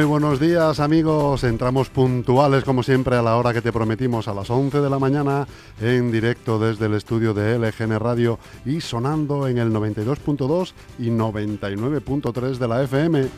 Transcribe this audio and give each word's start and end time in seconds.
Muy 0.00 0.08
buenos 0.08 0.40
días 0.40 0.80
amigos, 0.80 1.44
entramos 1.44 1.90
puntuales 1.90 2.64
como 2.64 2.82
siempre 2.82 3.16
a 3.16 3.22
la 3.22 3.36
hora 3.36 3.52
que 3.52 3.60
te 3.60 3.70
prometimos 3.70 4.28
a 4.28 4.32
las 4.32 4.48
11 4.48 4.80
de 4.80 4.88
la 4.88 4.98
mañana 4.98 5.46
en 5.78 6.10
directo 6.10 6.58
desde 6.58 6.86
el 6.86 6.94
estudio 6.94 7.34
de 7.34 7.58
LGN 7.58 8.00
Radio 8.00 8.38
y 8.64 8.80
sonando 8.80 9.46
en 9.46 9.58
el 9.58 9.70
92.2 9.70 10.72
y 11.00 11.10
99.3 11.10 12.56
de 12.56 12.68
la 12.68 12.82
FM. 12.82 13.28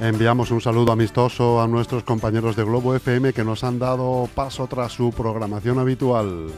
Enviamos 0.00 0.50
un 0.50 0.60
saludo 0.60 0.92
amistoso 0.92 1.62
a 1.62 1.66
nuestros 1.66 2.04
compañeros 2.04 2.56
de 2.56 2.64
Globo 2.64 2.94
FM 2.94 3.32
que 3.32 3.42
nos 3.42 3.64
han 3.64 3.78
dado 3.78 4.28
paso 4.34 4.66
tras 4.66 4.92
su 4.92 5.12
programación 5.12 5.78
habitual. 5.78 6.48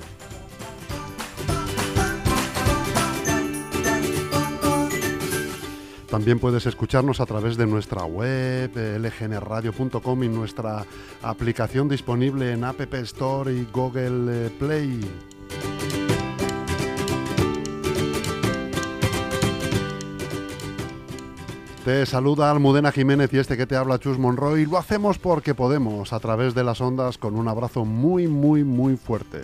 También 6.08 6.38
puedes 6.38 6.64
escucharnos 6.64 7.20
a 7.20 7.26
través 7.26 7.58
de 7.58 7.66
nuestra 7.66 8.04
web, 8.04 8.70
lgnradio.com 8.74 10.24
y 10.24 10.28
nuestra 10.28 10.86
aplicación 11.22 11.86
disponible 11.86 12.52
en 12.52 12.64
App 12.64 12.80
Store 12.94 13.52
y 13.52 13.66
Google 13.70 14.46
eh, 14.46 14.50
Play. 14.58 15.00
Te 21.84 22.06
saluda 22.06 22.50
Almudena 22.50 22.90
Jiménez 22.90 23.32
y 23.32 23.38
este 23.38 23.58
que 23.58 23.66
te 23.66 23.76
habla 23.76 23.98
Chus 23.98 24.18
Monroy. 24.18 24.64
Lo 24.64 24.78
hacemos 24.78 25.18
porque 25.18 25.54
podemos, 25.54 26.14
a 26.14 26.20
través 26.20 26.54
de 26.54 26.64
las 26.64 26.80
ondas, 26.80 27.18
con 27.18 27.34
un 27.34 27.48
abrazo 27.48 27.84
muy, 27.84 28.28
muy, 28.28 28.64
muy 28.64 28.96
fuerte. 28.96 29.40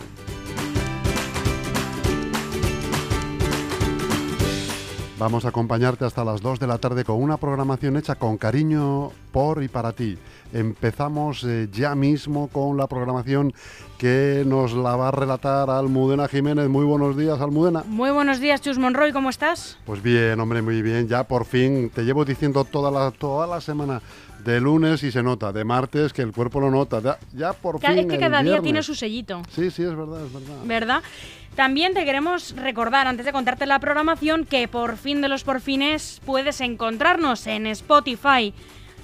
Vamos 5.17 5.45
a 5.45 5.49
acompañarte 5.49 6.03
hasta 6.03 6.25
las 6.25 6.41
2 6.41 6.59
de 6.59 6.67
la 6.67 6.77
tarde 6.77 7.05
con 7.05 7.23
una 7.23 7.37
programación 7.37 7.95
hecha 7.95 8.15
con 8.15 8.37
cariño 8.37 9.11
por 9.31 9.63
y 9.63 9.69
para 9.69 9.93
ti. 9.93 10.17
Empezamos 10.51 11.45
eh, 11.45 11.69
ya 11.71 11.95
mismo 11.95 12.49
con 12.49 12.75
la 12.75 12.87
programación 12.87 13.53
que 13.97 14.43
nos 14.45 14.73
la 14.73 14.97
va 14.97 15.07
a 15.07 15.11
relatar 15.11 15.69
Almudena 15.69 16.27
Jiménez. 16.27 16.67
Muy 16.67 16.83
buenos 16.83 17.15
días, 17.15 17.39
Almudena. 17.39 17.83
Muy 17.87 18.11
buenos 18.11 18.41
días, 18.41 18.59
Chus 18.59 18.77
Monroy, 18.77 19.13
¿cómo 19.13 19.29
estás? 19.29 19.77
Pues 19.85 20.03
bien, 20.03 20.37
hombre, 20.41 20.61
muy 20.61 20.81
bien. 20.81 21.07
Ya 21.07 21.23
por 21.23 21.45
fin, 21.45 21.89
te 21.91 22.03
llevo 22.03 22.25
diciendo 22.25 22.65
toda 22.65 22.91
la, 22.91 23.11
toda 23.11 23.47
la 23.47 23.61
semana 23.61 24.01
de 24.45 24.61
lunes 24.61 25.01
y 25.01 25.11
se 25.11 25.23
nota, 25.23 25.51
de 25.51 25.63
martes 25.65 26.13
que 26.13 26.21
el 26.21 26.31
cuerpo 26.31 26.59
lo 26.59 26.69
nota, 26.69 27.17
ya, 27.33 27.53
por 27.53 27.79
fin. 27.79 27.97
Es 27.97 28.05
que 28.05 28.19
cada 28.19 28.43
día 28.43 28.61
tiene 28.61 28.83
su 28.83 28.93
sellito. 28.93 29.41
Sí, 29.49 29.71
sí, 29.71 29.81
es 29.81 29.95
verdad, 29.95 30.23
es 30.23 30.31
verdad. 30.31 30.55
¿Verdad? 30.65 31.03
También 31.55 31.93
te 31.93 32.03
queremos 32.03 32.53
recordar, 32.57 33.07
antes 33.07 33.25
de 33.25 33.31
contarte 33.31 33.65
la 33.65 33.79
programación, 33.79 34.45
que 34.45 34.67
por 34.67 34.97
fin 34.97 35.21
de 35.21 35.29
los 35.29 35.45
porfines 35.45 36.21
puedes 36.25 36.59
encontrarnos 36.59 37.47
en 37.47 37.65
Spotify. 37.67 38.53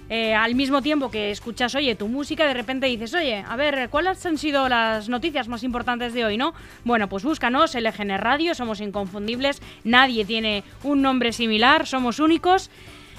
Eh, 0.09 0.35
al 0.35 0.55
mismo 0.55 0.81
tiempo 0.81 1.09
que 1.09 1.31
escuchas, 1.31 1.73
oye, 1.75 1.95
tu 1.95 2.09
música, 2.09 2.45
de 2.45 2.53
repente 2.53 2.87
dices, 2.87 3.13
oye, 3.13 3.45
a 3.47 3.55
ver, 3.55 3.87
¿cuáles 3.89 4.25
han 4.25 4.37
sido 4.37 4.67
las 4.67 5.07
noticias 5.07 5.47
más 5.47 5.63
importantes 5.63 6.13
de 6.13 6.25
hoy, 6.25 6.35
no? 6.35 6.53
Bueno, 6.83 7.07
pues 7.07 7.23
búscanos, 7.23 7.73
LGN 7.73 8.17
Radio, 8.17 8.53
somos 8.53 8.81
inconfundibles, 8.81 9.61
nadie 9.85 10.25
tiene 10.25 10.65
un 10.83 11.01
nombre 11.01 11.31
similar, 11.31 11.87
somos 11.87 12.19
únicos. 12.19 12.69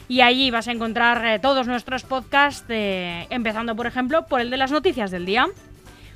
Y 0.09 0.21
allí 0.21 0.51
vas 0.51 0.69
a 0.69 0.73
encontrar 0.73 1.25
eh, 1.25 1.39
todos 1.39 1.67
nuestros 1.67 2.03
podcasts, 2.03 2.67
eh, 2.69 3.27
empezando, 3.31 3.75
por 3.75 3.87
ejemplo, 3.87 4.27
por 4.27 4.43
el 4.43 4.51
de 4.51 4.59
las 4.59 4.71
noticias 4.71 5.11
del 5.11 5.25
día 5.25 5.47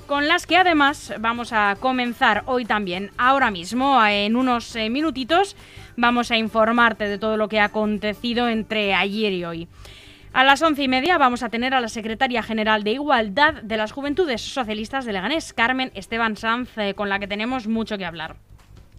con 0.06 0.28
las 0.28 0.47
que 0.47 0.56
además 0.56 1.15
vamos 1.21 1.53
a 1.53 1.77
comenzar 1.81 2.44
hoy 2.47 2.65
también, 2.65 3.11
ahora 3.19 3.50
mismo, 3.50 4.05
en 4.06 4.37
unos 4.37 4.77
eh, 4.77 4.89
minutitos, 4.89 5.56
vamos 5.97 6.31
a 6.31 6.37
informarte 6.37 7.09
de 7.09 7.19
todo 7.19 7.37
lo 7.37 7.49
que 7.49 7.61
ha 7.61 7.65
acontecido 7.65 8.49
entre 8.49 8.95
ayer 8.95 9.33
y 9.33 9.45
hoy. 9.45 9.69
A 10.33 10.45
las 10.45 10.62
once 10.62 10.83
y 10.83 10.89
media 10.89 11.19
vamos 11.19 11.43
a 11.43 11.49
tener 11.49 11.75
a 11.75 11.81
la 11.81 11.89
secretaria 11.89 12.43
general 12.43 12.84
de 12.84 12.93
Igualdad 12.93 13.55
de 13.62 13.77
las 13.77 13.93
Juventudes 13.93 14.43
Socialistas 14.43 15.05
de 15.05 15.12
Leganés, 15.12 15.53
Carmen 15.53 15.91
Esteban 15.95 16.37
Sanz, 16.37 16.77
eh, 16.78 16.95
con 16.95 17.09
la 17.09 17.19
que 17.19 17.27
tenemos 17.27 17.66
mucho 17.66 17.99
que 17.99 18.05
hablar 18.05 18.37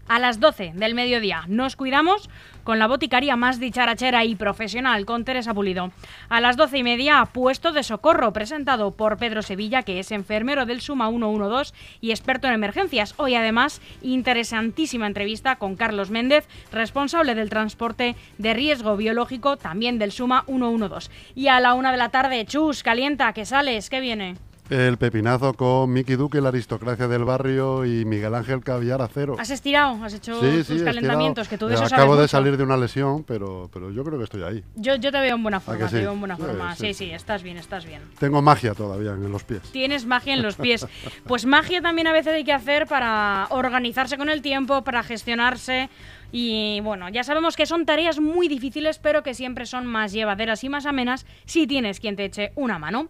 a 0.07 0.19
las 0.19 0.39
12 0.39 0.73
del 0.75 0.95
mediodía. 0.95 1.43
Nos 1.47 1.75
cuidamos 1.75 2.29
con 2.63 2.79
la 2.79 2.87
boticaria 2.87 3.37
más 3.37 3.59
dicharachera 3.61 4.25
y 4.25 4.35
profesional, 4.35 5.05
con 5.05 5.23
Teresa 5.23 5.53
Pulido. 5.53 5.91
A 6.27 6.41
las 6.41 6.57
12 6.57 6.79
y 6.79 6.83
media, 6.83 7.23
puesto 7.31 7.71
de 7.71 7.81
socorro, 7.83 8.33
presentado 8.33 8.91
por 8.91 9.17
Pedro 9.17 9.41
Sevilla, 9.41 9.83
que 9.83 9.99
es 9.99 10.11
enfermero 10.11 10.65
del 10.65 10.81
Suma 10.81 11.07
112 11.09 11.73
y 12.01 12.11
experto 12.11 12.47
en 12.47 12.53
emergencias. 12.53 13.13
Hoy, 13.17 13.35
además, 13.35 13.81
interesantísima 14.01 15.07
entrevista 15.07 15.55
con 15.55 15.77
Carlos 15.77 16.09
Méndez, 16.09 16.45
responsable 16.71 17.35
del 17.35 17.49
transporte 17.49 18.15
de 18.37 18.53
riesgo 18.53 18.97
biológico, 18.97 19.55
también 19.55 19.97
del 19.97 20.11
Suma 20.11 20.43
112. 20.45 21.09
Y 21.35 21.47
a 21.47 21.61
la 21.61 21.73
una 21.73 21.91
de 21.91 21.97
la 21.97 22.09
tarde, 22.09 22.45
chus, 22.45 22.83
calienta, 22.83 23.31
que 23.31 23.45
sales, 23.45 23.89
que 23.89 24.01
viene. 24.01 24.35
El 24.69 24.97
pepinazo 24.97 25.53
con 25.53 25.93
Miki 25.93 26.15
Duque, 26.15 26.41
la 26.41 26.49
aristocracia 26.49 27.07
del 27.07 27.23
barrio 27.23 27.85
y 27.85 28.03
Miguel 28.03 28.35
Ángel 28.35 28.61
Cavillar 28.61 29.01
Acero. 29.01 29.37
¿Has 29.39 29.49
estirado? 29.49 30.03
¿Has 30.03 30.13
hecho 30.13 30.39
tus 30.39 30.83
calentamientos? 30.83 31.47
Que 31.47 31.57
tú 31.57 31.67
de 31.67 31.75
eso 31.75 31.85
Acabo 31.85 32.17
de 32.17 32.27
salir 32.27 32.57
de 32.57 32.63
una 32.63 32.75
lesión, 32.75 33.23
pero, 33.23 33.69
pero 33.71 33.91
yo 33.91 34.03
creo 34.03 34.17
que 34.17 34.25
estoy 34.25 34.43
ahí. 34.43 34.63
Yo, 34.75 34.95
yo 34.95 35.11
te 35.11 35.19
veo 35.21 35.35
en 35.35 35.43
buena 35.43 35.61
forma, 35.61 35.87
te 35.87 35.99
veo 35.99 36.11
en 36.11 36.19
buena 36.19 36.35
forma. 36.35 36.75
Sí, 36.75 36.93
sí, 36.93 37.11
estás 37.11 37.43
bien, 37.43 37.57
estás 37.57 37.85
bien. 37.85 38.01
Tengo 38.19 38.41
magia 38.41 38.73
todavía 38.73 39.11
en 39.11 39.31
los 39.31 39.43
pies. 39.43 39.61
Tienes 39.71 40.05
magia 40.05 40.33
en 40.33 40.41
los 40.41 40.55
pies. 40.55 40.85
Pues 41.25 41.45
magia 41.45 41.81
también 41.81 42.07
a 42.07 42.13
veces 42.13 42.33
hay 42.33 42.43
que 42.43 42.53
hacer 42.53 42.87
para 42.87 43.47
organizarse 43.49 44.17
con 44.17 44.29
el 44.29 44.41
tiempo, 44.41 44.83
para 44.83 45.03
gestionarse. 45.03 45.89
Y 46.31 46.79
bueno, 46.81 47.09
ya 47.09 47.23
sabemos 47.23 47.55
que 47.55 47.65
son 47.65 47.85
tareas 47.85 48.19
muy 48.19 48.47
difíciles, 48.47 48.99
pero 48.99 49.23
que 49.23 49.33
siempre 49.33 49.65
son 49.65 49.85
más 49.85 50.11
llevaderas 50.11 50.63
y 50.63 50.69
más 50.69 50.85
amenas 50.85 51.25
si 51.45 51.67
tienes 51.67 51.99
quien 51.99 52.15
te 52.15 52.25
eche 52.25 52.51
una 52.55 52.79
mano. 52.79 53.09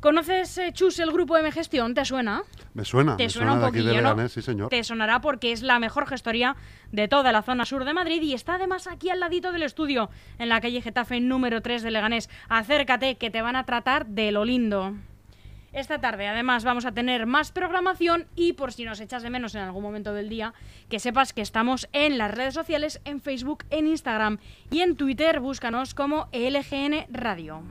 ¿Conoces, 0.00 0.56
eh, 0.58 0.70
Chus, 0.72 1.00
el 1.00 1.10
grupo 1.10 1.36
M 1.36 1.50
Gestión? 1.50 1.92
¿Te 1.92 2.04
suena? 2.04 2.42
Me 2.72 2.84
suena, 2.84 3.16
¿Te 3.16 3.24
me 3.24 3.30
suena, 3.30 3.54
un 3.54 3.60
poquillo, 3.60 4.00
¿no? 4.00 4.28
sí, 4.28 4.42
señor. 4.42 4.68
Te 4.68 4.84
sonará 4.84 5.20
porque 5.20 5.50
es 5.50 5.62
la 5.62 5.80
mejor 5.80 6.06
gestoría 6.06 6.54
de 6.92 7.08
toda 7.08 7.32
la 7.32 7.42
zona 7.42 7.64
sur 7.64 7.84
de 7.84 7.92
Madrid 7.92 8.22
y 8.22 8.32
está 8.32 8.54
además 8.54 8.86
aquí 8.86 9.10
al 9.10 9.18
ladito 9.18 9.50
del 9.50 9.64
estudio, 9.64 10.08
en 10.38 10.50
la 10.50 10.60
calle 10.60 10.80
Getafe 10.82 11.18
número 11.18 11.62
3 11.62 11.82
de 11.82 11.90
Leganés. 11.90 12.30
Acércate, 12.48 13.16
que 13.16 13.30
te 13.30 13.42
van 13.42 13.56
a 13.56 13.64
tratar 13.64 14.06
de 14.06 14.30
lo 14.30 14.44
lindo. 14.44 14.94
Esta 15.72 16.00
tarde 16.00 16.28
además 16.28 16.62
vamos 16.62 16.86
a 16.86 16.92
tener 16.92 17.26
más 17.26 17.50
programación 17.50 18.26
y 18.36 18.52
por 18.52 18.72
si 18.72 18.84
nos 18.84 19.00
echas 19.00 19.24
de 19.24 19.30
menos 19.30 19.56
en 19.56 19.62
algún 19.62 19.82
momento 19.82 20.14
del 20.14 20.28
día, 20.28 20.54
que 20.88 21.00
sepas 21.00 21.32
que 21.32 21.42
estamos 21.42 21.88
en 21.92 22.18
las 22.18 22.30
redes 22.30 22.54
sociales, 22.54 23.00
en 23.04 23.20
Facebook, 23.20 23.64
en 23.70 23.88
Instagram 23.88 24.38
y 24.70 24.80
en 24.80 24.96
Twitter, 24.96 25.40
búscanos 25.40 25.94
como 25.94 26.28
LGN 26.32 27.06
Radio. 27.10 27.62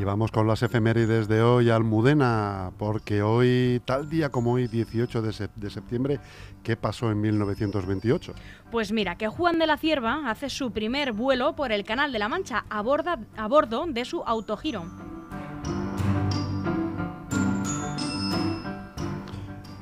Y 0.00 0.04
vamos 0.04 0.30
con 0.32 0.46
las 0.46 0.62
efemérides 0.62 1.28
de 1.28 1.42
hoy, 1.42 1.68
Almudena, 1.68 2.72
porque 2.78 3.20
hoy, 3.20 3.82
tal 3.84 4.08
día 4.08 4.30
como 4.30 4.52
hoy, 4.52 4.66
18 4.66 5.20
de, 5.20 5.70
septiembre, 5.70 6.20
¿qué 6.62 6.74
pasó 6.74 7.10
en 7.10 7.20
1928? 7.20 8.32
Pues 8.70 8.92
mira, 8.92 9.16
que 9.16 9.28
Juan 9.28 9.58
de 9.58 9.66
la 9.66 9.76
Cierva 9.76 10.30
hace 10.30 10.48
su 10.48 10.72
primer 10.72 11.12
vuelo 11.12 11.54
por 11.54 11.70
el 11.70 11.84
Canal 11.84 12.12
de 12.12 12.18
la 12.18 12.30
Mancha 12.30 12.64
a, 12.70 12.78
a 12.78 13.46
bordo 13.48 13.86
de 13.88 14.04
su 14.06 14.22
autogiro. 14.22 14.86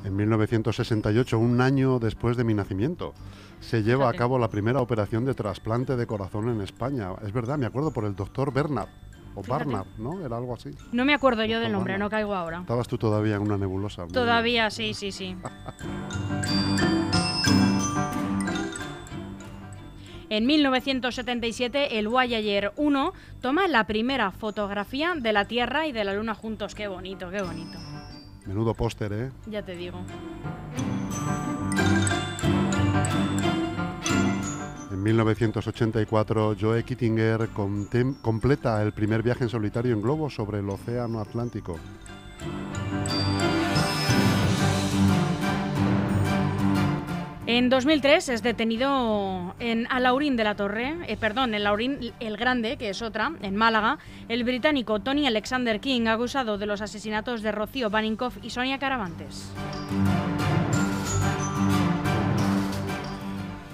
En 0.03 0.17
1968, 0.17 1.39
un 1.39 1.61
año 1.61 2.01
después 2.01 2.37
de 2.37 2.43
mi 2.43 2.55
nacimiento, 2.55 3.15
se 3.61 3.85
lleva 3.85 4.09
a 4.09 4.15
cabo 4.15 4.41
la 4.41 4.51
primera 4.51 4.81
operación 4.81 5.25
de 5.25 5.35
trasplante 5.35 5.95
de 5.95 6.07
corazón 6.09 6.49
en 6.49 6.61
España. 6.61 7.13
Es 7.25 7.33
verdad, 7.33 7.57
me 7.57 7.67
acuerdo 7.67 7.93
por 7.93 8.05
el 8.05 8.17
doctor 8.17 8.53
Bernard 8.53 8.89
o 9.39 9.43
Barnard, 9.43 9.87
¿no? 9.99 10.25
Era 10.25 10.37
algo 10.37 10.55
así. 10.55 10.71
No 10.93 11.05
me 11.05 11.15
acuerdo 11.15 11.45
yo 11.45 11.61
del 11.61 11.73
nombre, 11.73 11.99
no 11.99 12.11
caigo 12.11 12.35
ahora. 12.35 12.61
Estabas 12.61 12.89
tú 12.89 12.99
todavía 12.99 13.37
en 13.37 13.43
una 13.43 13.57
nebulosa. 13.57 14.07
Todavía, 14.09 14.71
sí, 14.71 14.95
sí, 14.95 15.13
sí. 15.13 15.37
En 20.31 20.45
1977, 20.45 21.99
el 21.99 22.09
Voyager 22.09 22.73
1 22.77 23.13
toma 23.41 23.67
la 23.67 23.87
primera 23.87 24.31
fotografía 24.31 25.15
de 25.15 25.33
la 25.33 25.47
Tierra 25.47 25.87
y 25.87 25.93
de 25.93 26.05
la 26.05 26.13
Luna 26.13 26.35
juntos. 26.35 26.75
Qué 26.75 26.87
bonito, 26.87 27.31
qué 27.31 27.41
bonito. 27.41 27.79
Menudo 28.47 28.75
póster, 28.75 29.13
¿eh? 29.15 29.31
Ya 29.47 29.63
te 29.63 29.75
digo. 29.75 30.01
En 34.99 35.05
1984, 35.05 36.57
Joe 36.61 36.83
Kittinger 36.83 37.51
completa 38.21 38.83
el 38.83 38.91
primer 38.91 39.23
viaje 39.23 39.45
en 39.45 39.49
solitario 39.49 39.93
en 39.93 40.03
globo 40.03 40.29
sobre 40.29 40.59
el 40.59 40.69
Océano 40.69 41.21
Atlántico. 41.21 41.79
En 47.47 47.69
2003 47.69 48.29
es 48.29 48.43
detenido 48.43 49.55
en 49.61 49.87
Alaurín 49.89 50.37
de 50.37 50.43
la 50.43 50.57
Torre, 50.57 50.97
eh, 51.07 51.17
perdón, 51.17 51.55
en 51.55 51.63
Laurín 51.63 52.13
el 52.19 52.37
Grande, 52.37 52.77
que 52.77 52.91
es 52.91 53.01
otra, 53.01 53.31
en 53.41 53.55
Málaga, 53.55 53.99
el 54.29 54.43
británico 54.43 54.99
Tony 54.99 55.29
Alexander 55.29 55.79
King, 55.79 56.09
acusado 56.09 56.59
de 56.59 56.67
los 56.67 56.81
asesinatos 56.81 57.43
de 57.43 57.53
Rocío 57.53 57.89
Baninkoff 57.89 58.39
y 58.43 58.51
Sonia 58.51 58.81
Caravantes. 58.81 59.53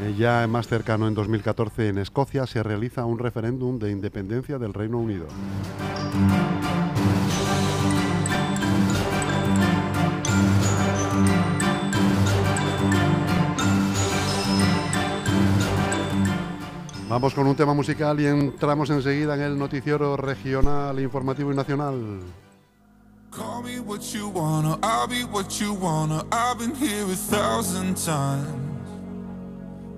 Eh, 0.04 0.14
ya 0.18 0.46
más 0.46 0.68
cercano, 0.68 1.08
en 1.08 1.14
2014, 1.14 1.88
en 1.88 1.98
Escocia, 1.98 2.46
se 2.46 2.62
realiza 2.62 3.06
un 3.06 3.18
referéndum 3.18 3.78
de 3.78 3.90
independencia 3.90 4.58
del 4.58 4.74
Reino 4.74 4.98
Unido. 4.98 5.26
Vamos 17.08 17.32
con 17.32 17.46
un 17.46 17.56
tema 17.56 17.72
musical 17.72 18.20
y 18.20 18.26
entramos 18.26 18.90
enseguida 18.90 19.34
en 19.36 19.40
el 19.40 19.58
noticiero 19.58 20.18
regional, 20.18 21.00
informativo 21.00 21.50
y 21.50 21.56
nacional. 21.56 22.20
Call 23.30 23.62
me 23.64 23.80
what 23.80 24.00
you 24.12 24.28
wanna, 24.28 24.78
I'll 24.82 25.08
be 25.08 25.24
what 25.24 25.48
you 25.58 25.72
wanna. 25.72 26.24
I've 26.30 26.58
been 26.58 26.74
here 26.74 27.04
a 27.04 27.16
thousand 27.16 27.96
times. 27.96 28.73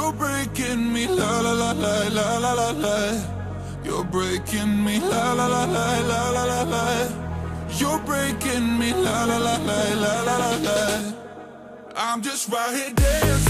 You're 0.00 0.14
breaking 0.14 0.92
me 0.94 1.06
la 1.06 1.40
la 1.40 1.52
la 1.52 1.72
la 1.72 2.08
la 2.08 2.38
la 2.38 2.52
la 2.54 2.70
la. 2.70 3.22
You're 3.84 4.02
breaking 4.04 4.82
me 4.82 4.98
la 4.98 5.34
la 5.34 5.46
la 5.46 5.64
la 5.66 6.00
la 6.10 6.30
la 6.30 6.44
la 6.44 6.62
la. 6.62 6.84
You're 7.78 7.98
breaking 8.06 8.78
me 8.78 8.94
la 8.94 9.24
la 9.24 9.36
la 9.36 9.56
la 9.58 9.78
la 10.02 10.22
la 10.22 10.36
la 10.38 10.52
la. 10.66 11.12
I'm 11.96 12.22
just 12.22 12.48
right 12.48 12.74
here 12.74 12.94
dancing 12.94 13.49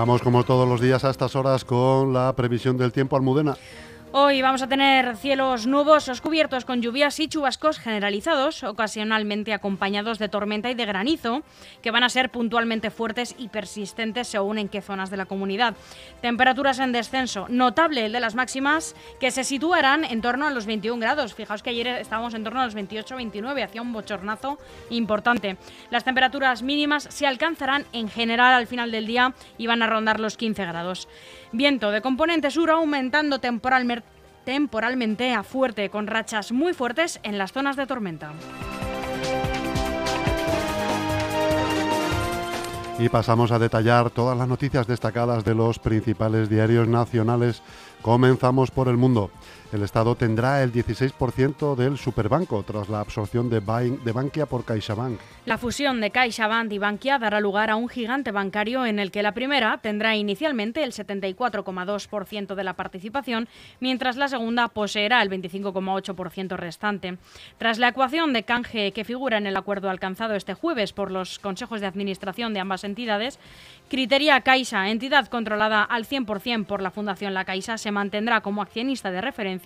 Vamos 0.00 0.22
como 0.22 0.44
todos 0.44 0.66
los 0.66 0.80
días 0.80 1.04
a 1.04 1.10
estas 1.10 1.36
horas 1.36 1.62
con 1.66 2.14
la 2.14 2.32
previsión 2.34 2.78
del 2.78 2.90
tiempo 2.90 3.16
Almudena. 3.16 3.58
Hoy 4.12 4.42
vamos 4.42 4.60
a 4.60 4.66
tener 4.66 5.16
cielos 5.16 5.68
nubosos 5.68 6.20
cubiertos 6.20 6.64
con 6.64 6.82
lluvias 6.82 7.20
y 7.20 7.28
chubascos 7.28 7.78
generalizados, 7.78 8.64
ocasionalmente 8.64 9.52
acompañados 9.52 10.18
de 10.18 10.28
tormenta 10.28 10.68
y 10.68 10.74
de 10.74 10.84
granizo, 10.84 11.42
que 11.80 11.92
van 11.92 12.02
a 12.02 12.08
ser 12.08 12.28
puntualmente 12.28 12.90
fuertes 12.90 13.36
y 13.38 13.50
persistentes 13.50 14.26
según 14.26 14.58
en 14.58 14.68
qué 14.68 14.82
zonas 14.82 15.10
de 15.10 15.16
la 15.16 15.26
comunidad. 15.26 15.76
Temperaturas 16.22 16.80
en 16.80 16.90
descenso, 16.90 17.46
notable 17.50 18.06
el 18.06 18.12
de 18.12 18.18
las 18.18 18.34
máximas, 18.34 18.96
que 19.20 19.30
se 19.30 19.44
situarán 19.44 20.02
en 20.02 20.22
torno 20.22 20.44
a 20.48 20.50
los 20.50 20.66
21 20.66 21.00
grados. 21.00 21.34
Fijaos 21.34 21.62
que 21.62 21.70
ayer 21.70 21.86
estábamos 21.86 22.34
en 22.34 22.42
torno 22.42 22.62
a 22.62 22.64
los 22.64 22.74
28-29, 22.74 23.62
hacía 23.62 23.80
un 23.80 23.92
bochornazo 23.92 24.58
importante. 24.90 25.56
Las 25.90 26.02
temperaturas 26.02 26.64
mínimas 26.64 27.04
se 27.04 27.28
alcanzarán 27.28 27.86
en 27.92 28.08
general 28.08 28.54
al 28.54 28.66
final 28.66 28.90
del 28.90 29.06
día 29.06 29.34
y 29.56 29.68
van 29.68 29.82
a 29.82 29.86
rondar 29.86 30.18
los 30.18 30.36
15 30.36 30.66
grados. 30.66 31.06
Viento 31.52 31.92
de 31.92 32.00
componente 32.00 32.50
sur 32.50 32.70
aumentando 32.70 33.38
temporalmente 33.38 33.99
temporalmente 34.44 35.32
a 35.34 35.42
fuerte, 35.42 35.90
con 35.90 36.06
rachas 36.06 36.52
muy 36.52 36.74
fuertes 36.74 37.20
en 37.22 37.38
las 37.38 37.52
zonas 37.52 37.76
de 37.76 37.86
tormenta. 37.86 38.32
Y 42.98 43.08
pasamos 43.08 43.50
a 43.50 43.58
detallar 43.58 44.10
todas 44.10 44.36
las 44.36 44.46
noticias 44.46 44.86
destacadas 44.86 45.42
de 45.42 45.54
los 45.54 45.78
principales 45.78 46.50
diarios 46.50 46.86
nacionales. 46.86 47.62
Comenzamos 48.02 48.70
por 48.70 48.88
el 48.88 48.98
mundo. 48.98 49.30
El 49.72 49.84
Estado 49.84 50.16
tendrá 50.16 50.64
el 50.64 50.72
16% 50.72 51.76
del 51.76 51.96
superbanco 51.96 52.64
tras 52.64 52.88
la 52.88 52.98
absorción 52.98 53.48
de, 53.48 53.60
Bankia 53.60 54.46
por 54.46 54.64
CaixaBank. 54.64 55.20
La 55.46 55.58
fusión 55.58 56.00
de 56.00 56.10
CaixaBank 56.10 56.72
y 56.72 56.78
Bankia 56.78 57.20
dará 57.20 57.38
lugar 57.38 57.70
a 57.70 57.76
un 57.76 57.88
gigante 57.88 58.32
bancario 58.32 58.84
en 58.84 58.98
el 58.98 59.12
que 59.12 59.22
la 59.22 59.30
primera 59.30 59.78
tendrá 59.78 60.16
inicialmente 60.16 60.82
el 60.82 60.90
74,2% 60.90 62.56
de 62.56 62.64
la 62.64 62.74
participación, 62.74 63.46
mientras 63.78 64.16
la 64.16 64.26
segunda 64.26 64.66
poseerá 64.66 65.22
el 65.22 65.30
25,8% 65.30 66.56
restante. 66.56 67.18
Tras 67.58 67.78
la 67.78 67.88
ecuación 67.88 68.32
de 68.32 68.42
canje 68.42 68.90
que 68.90 69.04
figura 69.04 69.38
en 69.38 69.46
el 69.46 69.56
acuerdo 69.56 69.88
alcanzado 69.88 70.34
este 70.34 70.54
jueves 70.54 70.92
por 70.92 71.12
los 71.12 71.38
consejos 71.38 71.80
de 71.80 71.86
administración 71.86 72.54
de 72.54 72.60
ambas 72.60 72.82
entidades, 72.82 73.38
Criteria 73.88 74.40
Caixa, 74.40 74.88
entidad 74.90 75.28
controlada 75.28 75.84
al 75.84 76.06
100% 76.06 76.66
por 76.66 76.82
la 76.82 76.90
Fundación 76.90 77.34
La 77.34 77.44
Caixa, 77.44 77.78
se 77.78 77.92
mantendrá 77.92 78.40
como 78.40 78.62
accionista 78.62 79.12
de 79.12 79.20
referencia 79.20 79.59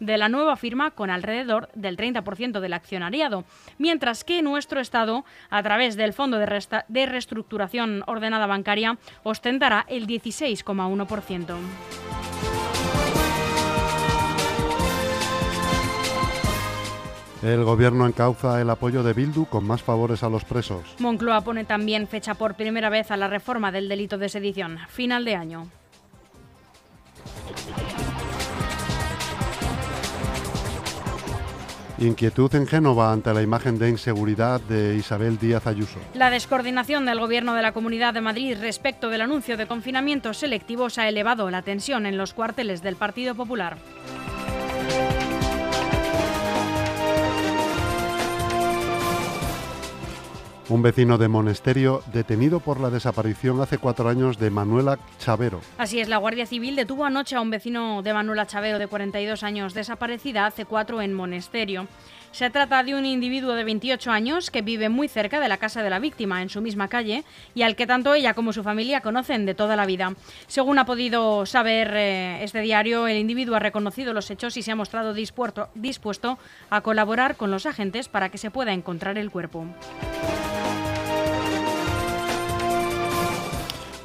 de 0.00 0.18
la 0.18 0.28
nueva 0.28 0.56
firma 0.56 0.90
con 0.90 1.10
alrededor 1.10 1.68
del 1.74 1.96
30% 1.96 2.60
del 2.60 2.72
accionariado, 2.72 3.44
mientras 3.78 4.24
que 4.24 4.42
nuestro 4.42 4.80
Estado, 4.80 5.24
a 5.50 5.62
través 5.62 5.96
del 5.96 6.12
Fondo 6.12 6.38
de, 6.38 6.46
Resta- 6.46 6.84
de 6.88 7.06
Reestructuración 7.06 8.02
Ordenada 8.06 8.46
Bancaria, 8.46 8.98
ostentará 9.22 9.84
el 9.88 10.06
16,1%. 10.06 11.56
El 17.42 17.64
gobierno 17.64 18.06
encauza 18.06 18.60
el 18.60 18.70
apoyo 18.70 19.02
de 19.02 19.12
Bildu 19.12 19.44
con 19.44 19.64
más 19.66 19.82
favores 19.82 20.22
a 20.22 20.28
los 20.28 20.44
presos. 20.44 20.82
Moncloa 20.98 21.42
pone 21.42 21.64
también 21.64 22.08
fecha 22.08 22.34
por 22.34 22.54
primera 22.54 22.88
vez 22.88 23.10
a 23.10 23.16
la 23.16 23.28
reforma 23.28 23.70
del 23.70 23.88
delito 23.88 24.18
de 24.18 24.28
sedición, 24.28 24.78
final 24.88 25.24
de 25.24 25.36
año. 25.36 25.66
Inquietud 31.98 32.54
en 32.54 32.66
Génova 32.66 33.10
ante 33.10 33.32
la 33.32 33.40
imagen 33.40 33.78
de 33.78 33.88
inseguridad 33.88 34.60
de 34.60 34.96
Isabel 34.96 35.38
Díaz 35.38 35.66
Ayuso. 35.66 35.98
La 36.12 36.28
descoordinación 36.28 37.06
del 37.06 37.18
Gobierno 37.18 37.54
de 37.54 37.62
la 37.62 37.72
Comunidad 37.72 38.12
de 38.12 38.20
Madrid 38.20 38.58
respecto 38.60 39.08
del 39.08 39.22
anuncio 39.22 39.56
de 39.56 39.66
confinamientos 39.66 40.36
selectivos 40.36 40.98
ha 40.98 41.08
elevado 41.08 41.50
la 41.50 41.62
tensión 41.62 42.04
en 42.04 42.18
los 42.18 42.34
cuarteles 42.34 42.82
del 42.82 42.96
Partido 42.96 43.34
Popular. 43.34 43.78
Un 50.68 50.82
vecino 50.82 51.16
de 51.16 51.28
Monesterio 51.28 52.02
detenido 52.12 52.58
por 52.58 52.80
la 52.80 52.90
desaparición 52.90 53.60
hace 53.60 53.78
cuatro 53.78 54.08
años 54.08 54.36
de 54.36 54.50
Manuela 54.50 54.98
Chavero. 55.18 55.60
Así 55.78 56.00
es, 56.00 56.08
la 56.08 56.16
Guardia 56.16 56.44
Civil 56.44 56.74
detuvo 56.74 57.04
anoche 57.04 57.36
a 57.36 57.40
un 57.40 57.50
vecino 57.50 58.02
de 58.02 58.12
Manuela 58.12 58.48
Chavero 58.48 58.80
de 58.80 58.88
42 58.88 59.44
años 59.44 59.74
desaparecida 59.74 60.44
hace 60.44 60.64
cuatro 60.64 61.00
en 61.02 61.14
Monesterio. 61.14 61.86
Se 62.32 62.50
trata 62.50 62.82
de 62.82 62.94
un 62.94 63.06
individuo 63.06 63.54
de 63.54 63.64
28 63.64 64.10
años 64.10 64.50
que 64.50 64.60
vive 64.60 64.88
muy 64.88 65.08
cerca 65.08 65.40
de 65.40 65.48
la 65.48 65.56
casa 65.56 65.82
de 65.82 65.88
la 65.88 66.00
víctima, 66.00 66.42
en 66.42 66.50
su 66.50 66.60
misma 66.60 66.88
calle, 66.88 67.24
y 67.54 67.62
al 67.62 67.76
que 67.76 67.86
tanto 67.86 68.12
ella 68.12 68.34
como 68.34 68.52
su 68.52 68.62
familia 68.62 69.00
conocen 69.00 69.46
de 69.46 69.54
toda 69.54 69.74
la 69.74 69.86
vida. 69.86 70.14
Según 70.46 70.78
ha 70.78 70.84
podido 70.84 71.46
saber 71.46 71.92
eh, 71.94 72.44
este 72.44 72.60
diario, 72.60 73.06
el 73.06 73.16
individuo 73.16 73.56
ha 73.56 73.60
reconocido 73.60 74.12
los 74.12 74.30
hechos 74.30 74.56
y 74.58 74.62
se 74.62 74.72
ha 74.72 74.76
mostrado 74.76 75.14
dispuesto, 75.14 75.70
dispuesto 75.74 76.38
a 76.68 76.82
colaborar 76.82 77.36
con 77.36 77.50
los 77.50 77.64
agentes 77.64 78.08
para 78.08 78.28
que 78.28 78.36
se 78.36 78.50
pueda 78.50 78.74
encontrar 78.74 79.16
el 79.16 79.30
cuerpo. 79.30 79.64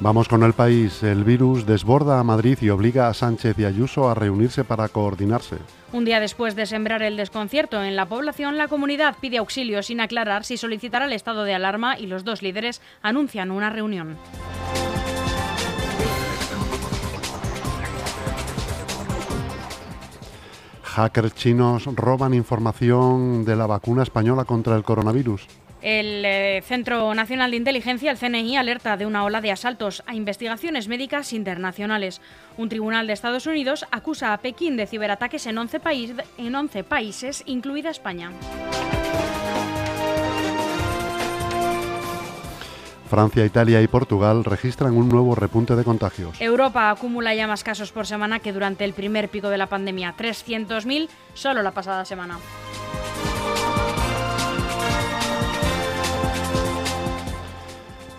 Vamos 0.02 0.26
con 0.26 0.42
el 0.42 0.52
país. 0.52 1.04
El 1.04 1.22
virus 1.22 1.64
desborda 1.64 2.18
a 2.18 2.24
Madrid 2.24 2.58
y 2.60 2.70
obliga 2.70 3.06
a 3.06 3.14
Sánchez 3.14 3.56
y 3.60 3.64
Ayuso 3.64 4.10
a 4.10 4.14
reunirse 4.16 4.64
para 4.64 4.88
coordinarse. 4.88 5.58
Un 5.92 6.04
día 6.04 6.18
después 6.18 6.56
de 6.56 6.66
sembrar 6.66 7.02
el 7.02 7.16
desconcierto 7.16 7.80
en 7.84 7.94
la 7.94 8.06
población, 8.06 8.58
la 8.58 8.66
comunidad 8.66 9.14
pide 9.20 9.38
auxilio 9.38 9.80
sin 9.84 10.00
aclarar 10.00 10.42
si 10.42 10.56
solicitará 10.56 11.04
el 11.04 11.12
estado 11.12 11.44
de 11.44 11.54
alarma 11.54 11.96
y 11.96 12.06
los 12.08 12.24
dos 12.24 12.42
líderes 12.42 12.82
anuncian 13.00 13.52
una 13.52 13.70
reunión. 13.70 14.16
Hackers 20.82 21.34
chinos 21.36 21.84
roban 21.94 22.34
información 22.34 23.44
de 23.44 23.54
la 23.54 23.68
vacuna 23.68 24.02
española 24.02 24.44
contra 24.44 24.74
el 24.74 24.82
coronavirus. 24.82 25.46
El 25.82 26.24
eh, 26.24 26.62
Centro 26.64 27.12
Nacional 27.12 27.50
de 27.50 27.56
Inteligencia, 27.56 28.12
el 28.12 28.18
CNI, 28.18 28.56
alerta 28.56 28.96
de 28.96 29.04
una 29.04 29.24
ola 29.24 29.40
de 29.40 29.50
asaltos 29.50 30.04
a 30.06 30.14
investigaciones 30.14 30.86
médicas 30.86 31.32
internacionales. 31.32 32.20
Un 32.56 32.68
tribunal 32.68 33.08
de 33.08 33.12
Estados 33.12 33.46
Unidos 33.46 33.84
acusa 33.90 34.32
a 34.32 34.38
Pekín 34.38 34.76
de 34.76 34.86
ciberataques 34.86 35.46
en 35.46 35.58
11, 35.58 35.80
en 36.38 36.54
11 36.54 36.84
países, 36.84 37.42
incluida 37.46 37.90
España. 37.90 38.30
Francia, 43.12 43.44
Italia 43.44 43.82
y 43.82 43.88
Portugal 43.88 44.42
registran 44.42 44.96
un 44.96 45.08
nuevo 45.10 45.34
repunte 45.34 45.76
de 45.76 45.84
contagios. 45.84 46.40
Europa 46.40 46.88
acumula 46.88 47.34
ya 47.34 47.46
más 47.46 47.62
casos 47.62 47.92
por 47.92 48.06
semana 48.06 48.38
que 48.38 48.54
durante 48.54 48.84
el 48.84 48.94
primer 48.94 49.28
pico 49.28 49.50
de 49.50 49.58
la 49.58 49.66
pandemia, 49.66 50.14
300.000 50.16 51.08
solo 51.34 51.60
la 51.60 51.72
pasada 51.72 52.06
semana. 52.06 52.38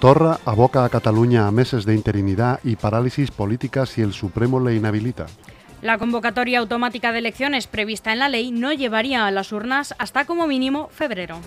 Torra 0.03 0.37
aboca 0.43 0.83
a 0.83 0.89
Cataluña 0.89 1.47
a 1.47 1.51
meses 1.51 1.85
de 1.85 1.95
interinidad 1.95 2.59
y 2.65 2.75
parálisis 2.75 3.31
política 3.31 3.85
si 3.85 4.01
el 4.01 4.11
Supremo 4.11 4.59
le 4.59 4.75
inhabilita. 4.75 5.27
La 5.81 5.97
convocatoria 5.97 6.59
automática 6.59 7.13
de 7.13 7.19
elecciones 7.19 7.67
prevista 7.67 8.11
en 8.11 8.19
la 8.19 8.27
ley 8.27 8.51
no 8.51 8.73
llevaría 8.73 9.25
a 9.25 9.31
las 9.31 9.53
urnas 9.53 9.95
hasta 9.99 10.25
como 10.25 10.45
mínimo 10.45 10.89
febrero. 10.89 11.39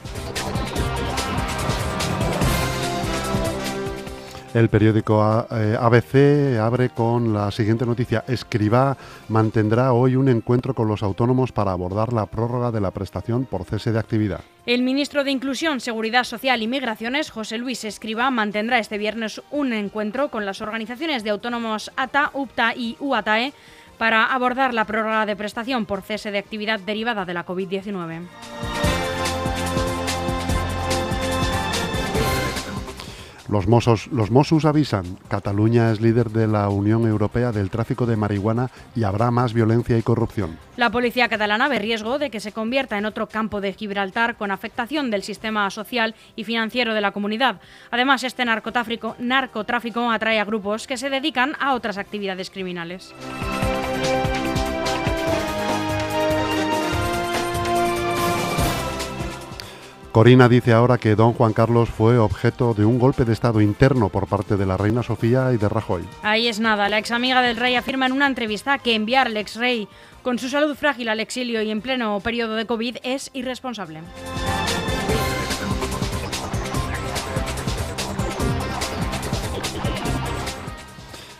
El 4.56 4.70
periódico 4.70 5.22
ABC 5.22 6.14
eh, 6.14 6.58
abre 6.58 6.88
con 6.88 7.34
la 7.34 7.50
siguiente 7.50 7.84
noticia. 7.84 8.24
Escribá 8.26 8.96
mantendrá 9.28 9.92
hoy 9.92 10.16
un 10.16 10.30
encuentro 10.30 10.72
con 10.72 10.88
los 10.88 11.02
autónomos 11.02 11.52
para 11.52 11.72
abordar 11.72 12.14
la 12.14 12.24
prórroga 12.24 12.70
de 12.70 12.80
la 12.80 12.90
prestación 12.90 13.44
por 13.44 13.66
cese 13.66 13.92
de 13.92 13.98
actividad. 13.98 14.40
El 14.64 14.82
ministro 14.82 15.24
de 15.24 15.30
Inclusión, 15.30 15.80
Seguridad 15.80 16.24
Social 16.24 16.62
y 16.62 16.68
Migraciones, 16.68 17.30
José 17.30 17.58
Luis 17.58 17.84
Escriba, 17.84 18.30
mantendrá 18.30 18.78
este 18.78 18.96
viernes 18.96 19.42
un 19.50 19.74
encuentro 19.74 20.30
con 20.30 20.46
las 20.46 20.62
organizaciones 20.62 21.22
de 21.22 21.28
autónomos 21.28 21.92
ATA, 21.94 22.30
UPTA 22.32 22.74
y 22.74 22.96
UATAE 22.98 23.52
para 23.98 24.24
abordar 24.24 24.72
la 24.72 24.86
prórroga 24.86 25.26
de 25.26 25.36
prestación 25.36 25.84
por 25.84 26.00
cese 26.00 26.30
de 26.30 26.38
actividad 26.38 26.80
derivada 26.80 27.26
de 27.26 27.34
la 27.34 27.44
COVID-19. 27.44 28.22
Los 33.48 33.68
Mossos, 33.68 34.08
los 34.08 34.64
avisan, 34.64 35.18
Cataluña 35.28 35.92
es 35.92 36.00
líder 36.00 36.30
de 36.30 36.46
la 36.46 36.68
Unión 36.68 37.06
Europea 37.06 37.52
del 37.52 37.70
tráfico 37.70 38.04
de 38.06 38.16
marihuana 38.16 38.70
y 38.94 39.04
habrá 39.04 39.30
más 39.30 39.52
violencia 39.52 39.96
y 39.96 40.02
corrupción. 40.02 40.58
La 40.76 40.90
policía 40.90 41.28
catalana 41.28 41.68
ve 41.68 41.78
riesgo 41.78 42.18
de 42.18 42.30
que 42.30 42.40
se 42.40 42.52
convierta 42.52 42.98
en 42.98 43.06
otro 43.06 43.28
campo 43.28 43.60
de 43.60 43.72
Gibraltar 43.72 44.36
con 44.36 44.50
afectación 44.50 45.10
del 45.10 45.22
sistema 45.22 45.70
social 45.70 46.14
y 46.34 46.44
financiero 46.44 46.92
de 46.92 47.00
la 47.00 47.12
comunidad. 47.12 47.60
Además, 47.90 48.24
este 48.24 48.44
narcotráfico, 48.44 49.16
narcotráfico 49.18 50.10
atrae 50.10 50.40
a 50.40 50.44
grupos 50.44 50.86
que 50.86 50.96
se 50.96 51.10
dedican 51.10 51.54
a 51.60 51.74
otras 51.74 51.98
actividades 51.98 52.50
criminales. 52.50 53.14
Corina 60.16 60.48
dice 60.48 60.72
ahora 60.72 60.96
que 60.96 61.14
don 61.14 61.34
Juan 61.34 61.52
Carlos 61.52 61.90
fue 61.90 62.16
objeto 62.16 62.72
de 62.72 62.86
un 62.86 62.98
golpe 62.98 63.26
de 63.26 63.34
Estado 63.34 63.60
interno 63.60 64.08
por 64.08 64.26
parte 64.26 64.56
de 64.56 64.64
la 64.64 64.78
reina 64.78 65.02
Sofía 65.02 65.52
y 65.52 65.58
de 65.58 65.68
Rajoy. 65.68 66.04
Ahí 66.22 66.48
es 66.48 66.58
nada. 66.58 66.88
La 66.88 66.98
ex 66.98 67.10
amiga 67.10 67.42
del 67.42 67.58
rey 67.58 67.74
afirma 67.74 68.06
en 68.06 68.12
una 68.12 68.26
entrevista 68.26 68.78
que 68.78 68.94
enviar 68.94 69.26
al 69.26 69.36
ex 69.36 69.56
rey 69.56 69.88
con 70.22 70.38
su 70.38 70.48
salud 70.48 70.74
frágil 70.74 71.10
al 71.10 71.20
exilio 71.20 71.60
y 71.60 71.70
en 71.70 71.82
pleno 71.82 72.18
periodo 72.20 72.54
de 72.54 72.64
COVID 72.64 72.96
es 73.02 73.30
irresponsable. 73.34 74.00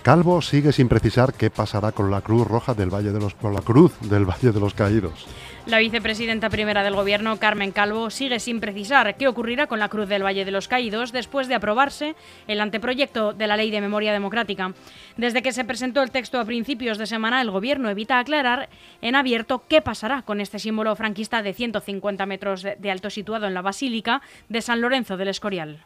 Calvo 0.07 0.41
sigue 0.41 0.71
sin 0.71 0.89
precisar 0.89 1.35
qué 1.35 1.51
pasará 1.51 1.91
con 1.91 2.13
la 2.13 2.21
Cruz 2.21 2.47
Roja 2.47 2.75
del 2.75 2.95
Valle 2.95 3.11
de 3.11 3.19
los 3.19 3.35
con 3.35 3.53
la 3.53 3.61
Cruz 3.61 3.93
del 4.03 4.25
Valle 4.25 4.53
de 4.53 4.61
los 4.61 4.73
Caídos. 4.73 5.27
La 5.67 5.81
vicepresidenta 5.81 6.49
primera 6.49 6.85
del 6.85 6.95
Gobierno, 6.95 7.39
Carmen 7.41 7.73
Calvo, 7.73 8.09
sigue 8.11 8.39
sin 8.39 8.61
precisar 8.61 9.17
qué 9.17 9.27
ocurrirá 9.27 9.67
con 9.67 9.81
la 9.81 9.89
Cruz 9.89 10.09
del 10.09 10.23
Valle 10.23 10.45
de 10.45 10.53
los 10.53 10.69
Caídos 10.69 11.11
después 11.11 11.49
de 11.49 11.57
aprobarse 11.57 12.15
el 12.47 12.61
anteproyecto 12.61 13.33
de 13.33 13.49
la 13.49 13.57
Ley 13.57 13.73
de 13.73 13.81
Memoria 13.81 14.13
Democrática. 14.13 14.75
Desde 15.17 15.43
que 15.43 15.51
se 15.51 15.65
presentó 15.65 16.05
el 16.05 16.13
texto 16.13 16.39
a 16.39 16.45
principios 16.45 16.99
de 16.99 17.09
semana, 17.09 17.43
el 17.43 17.51
Gobierno 17.51 17.91
evita 17.91 18.21
aclarar 18.21 18.69
en 19.03 19.17
abierto 19.17 19.65
qué 19.67 19.83
pasará 19.83 20.23
con 20.23 20.41
este 20.41 20.61
símbolo 20.61 20.95
franquista 20.95 21.43
de 21.43 21.53
150 21.53 22.27
metros 22.27 22.63
de 22.63 22.91
alto 22.93 23.11
situado 23.11 23.49
en 23.49 23.55
la 23.55 23.63
Basílica 23.63 24.23
de 24.49 24.63
San 24.63 24.81
Lorenzo 24.81 25.17
del 25.17 25.27
Escorial. 25.27 25.85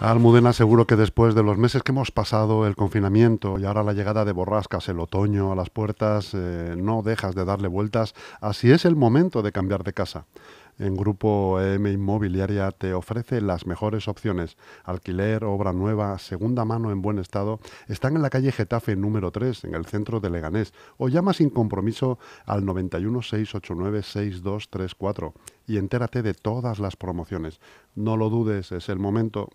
Almudena, 0.00 0.52
seguro 0.52 0.86
que 0.86 0.94
después 0.94 1.34
de 1.34 1.42
los 1.42 1.56
meses 1.56 1.82
que 1.82 1.90
hemos 1.90 2.10
pasado, 2.10 2.66
el 2.66 2.76
confinamiento 2.76 3.58
y 3.58 3.64
ahora 3.64 3.82
la 3.82 3.94
llegada 3.94 4.26
de 4.26 4.32
borrascas, 4.32 4.90
el 4.90 5.00
otoño 5.00 5.52
a 5.52 5.56
las 5.56 5.70
puertas, 5.70 6.32
eh, 6.34 6.74
no 6.76 7.02
dejas 7.02 7.34
de 7.34 7.46
darle 7.46 7.66
vueltas. 7.66 8.14
Así 8.42 8.70
es 8.70 8.84
el 8.84 8.94
momento 8.94 9.40
de 9.40 9.52
cambiar 9.52 9.84
de 9.84 9.94
casa. 9.94 10.26
En 10.78 10.94
Grupo 10.94 11.58
EM 11.62 11.86
Inmobiliaria 11.86 12.70
te 12.72 12.92
ofrece 12.92 13.40
las 13.40 13.66
mejores 13.66 14.06
opciones. 14.06 14.58
Alquiler, 14.84 15.44
obra 15.44 15.72
nueva, 15.72 16.18
segunda 16.18 16.66
mano 16.66 16.90
en 16.90 17.00
buen 17.00 17.18
estado. 17.18 17.58
Están 17.88 18.16
en 18.16 18.22
la 18.22 18.28
calle 18.28 18.52
Getafe 18.52 18.94
número 18.96 19.30
3, 19.30 19.64
en 19.64 19.74
el 19.74 19.86
centro 19.86 20.20
de 20.20 20.28
Leganés. 20.28 20.74
O 20.98 21.08
llama 21.08 21.32
sin 21.32 21.48
compromiso 21.48 22.18
al 22.44 22.66
91 22.66 23.22
689 23.22 24.02
6234 24.02 25.32
y 25.66 25.78
entérate 25.78 26.22
de 26.22 26.34
todas 26.34 26.78
las 26.78 26.96
promociones. 26.96 27.60
No 27.94 28.18
lo 28.18 28.28
dudes, 28.28 28.70
es 28.72 28.90
el 28.90 28.98
momento. 28.98 29.48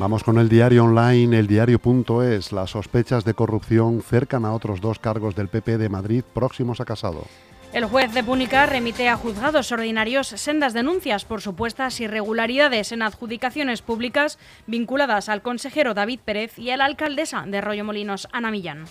Vamos 0.00 0.24
con 0.24 0.38
el 0.38 0.48
diario 0.48 0.84
online, 0.84 1.38
el 1.38 1.46
diario.es. 1.46 2.52
Las 2.52 2.70
sospechas 2.70 3.26
de 3.26 3.34
corrupción 3.34 4.00
cercan 4.00 4.46
a 4.46 4.54
otros 4.54 4.80
dos 4.80 4.98
cargos 4.98 5.36
del 5.36 5.48
PP 5.48 5.76
de 5.76 5.90
Madrid 5.90 6.24
próximos 6.32 6.80
a 6.80 6.86
Casado. 6.86 7.26
El 7.74 7.84
juez 7.84 8.14
de 8.14 8.24
Púnica 8.24 8.64
remite 8.64 9.10
a 9.10 9.18
juzgados 9.18 9.70
ordinarios 9.72 10.28
sendas 10.28 10.72
denuncias 10.72 11.26
por 11.26 11.42
supuestas 11.42 12.00
irregularidades 12.00 12.92
en 12.92 13.02
adjudicaciones 13.02 13.82
públicas 13.82 14.38
vinculadas 14.66 15.28
al 15.28 15.42
consejero 15.42 15.92
David 15.92 16.20
Pérez 16.24 16.58
y 16.58 16.70
a 16.70 16.78
la 16.78 16.86
alcaldesa 16.86 17.44
de 17.46 17.60
Rollo 17.60 17.84
Molinos, 17.84 18.26
Ana 18.32 18.50
Millán. 18.50 18.86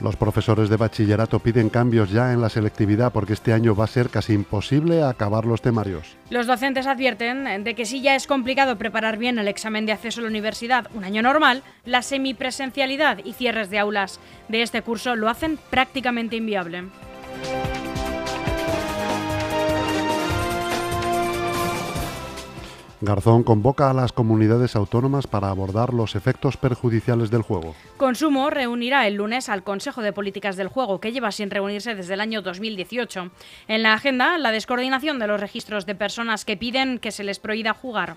Los 0.00 0.16
profesores 0.16 0.70
de 0.70 0.76
bachillerato 0.76 1.40
piden 1.40 1.68
cambios 1.68 2.10
ya 2.10 2.32
en 2.32 2.40
la 2.40 2.48
selectividad 2.48 3.12
porque 3.12 3.34
este 3.34 3.52
año 3.52 3.74
va 3.74 3.84
a 3.84 3.88
ser 3.88 4.08
casi 4.08 4.32
imposible 4.32 5.02
acabar 5.02 5.44
los 5.44 5.60
temarios. 5.60 6.16
Los 6.30 6.46
docentes 6.46 6.86
advierten 6.86 7.64
de 7.64 7.74
que 7.74 7.84
si 7.84 8.00
ya 8.00 8.14
es 8.14 8.26
complicado 8.26 8.78
preparar 8.78 9.18
bien 9.18 9.38
el 9.38 9.48
examen 9.48 9.84
de 9.84 9.92
acceso 9.92 10.20
a 10.20 10.22
la 10.22 10.30
universidad 10.30 10.88
un 10.94 11.04
año 11.04 11.20
normal, 11.20 11.62
la 11.84 12.00
semipresencialidad 12.00 13.18
y 13.24 13.34
cierres 13.34 13.68
de 13.68 13.78
aulas 13.78 14.20
de 14.48 14.62
este 14.62 14.80
curso 14.80 15.16
lo 15.16 15.28
hacen 15.28 15.58
prácticamente 15.70 16.36
inviable. 16.36 16.84
Garzón 23.02 23.44
convoca 23.44 23.88
a 23.88 23.94
las 23.94 24.12
comunidades 24.12 24.76
autónomas 24.76 25.26
para 25.26 25.48
abordar 25.48 25.94
los 25.94 26.14
efectos 26.14 26.58
perjudiciales 26.58 27.30
del 27.30 27.40
juego. 27.40 27.74
Consumo 27.96 28.50
reunirá 28.50 29.06
el 29.06 29.14
lunes 29.14 29.48
al 29.48 29.62
Consejo 29.62 30.02
de 30.02 30.12
Políticas 30.12 30.56
del 30.56 30.68
Juego, 30.68 31.00
que 31.00 31.12
lleva 31.12 31.32
sin 31.32 31.50
reunirse 31.50 31.94
desde 31.94 32.14
el 32.14 32.20
año 32.20 32.42
2018. 32.42 33.30
En 33.68 33.82
la 33.82 33.94
agenda, 33.94 34.36
la 34.36 34.52
descoordinación 34.52 35.18
de 35.18 35.28
los 35.28 35.40
registros 35.40 35.86
de 35.86 35.94
personas 35.94 36.44
que 36.44 36.58
piden 36.58 36.98
que 36.98 37.10
se 37.10 37.24
les 37.24 37.38
prohíba 37.38 37.72
jugar. 37.72 38.16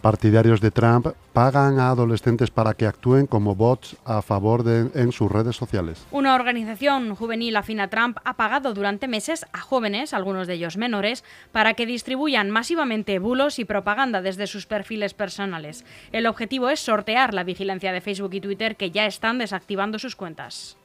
Partidarios 0.00 0.62
de 0.62 0.70
Trump 0.70 1.08
pagan 1.34 1.78
a 1.78 1.90
adolescentes 1.90 2.50
para 2.50 2.72
que 2.72 2.86
actúen 2.86 3.26
como 3.26 3.54
bots 3.54 3.96
a 4.06 4.22
favor 4.22 4.62
de 4.62 4.90
en 4.94 5.12
sus 5.12 5.30
redes 5.30 5.56
sociales. 5.56 6.06
Una 6.10 6.34
organización 6.34 7.14
juvenil 7.14 7.54
afín 7.56 7.80
a 7.80 7.88
Trump 7.88 8.16
ha 8.24 8.34
pagado 8.34 8.72
durante 8.72 9.08
meses 9.08 9.44
a 9.52 9.60
jóvenes, 9.60 10.14
algunos 10.14 10.46
de 10.46 10.54
ellos 10.54 10.78
menores, 10.78 11.22
para 11.52 11.74
que 11.74 11.84
distribuyan 11.84 12.50
masivamente 12.50 13.18
bulos 13.18 13.58
y 13.58 13.66
propaganda 13.66 14.22
desde 14.22 14.46
sus 14.46 14.66
perfiles 14.66 15.12
personales. 15.12 15.84
El 16.12 16.26
objetivo 16.26 16.70
es 16.70 16.80
sortear 16.80 17.34
la 17.34 17.44
vigilancia 17.44 17.92
de 17.92 18.00
Facebook 18.00 18.32
y 18.32 18.40
Twitter 18.40 18.76
que 18.76 18.90
ya 18.90 19.04
están 19.04 19.38
desactivando 19.38 19.98
sus 19.98 20.16
cuentas. 20.16 20.78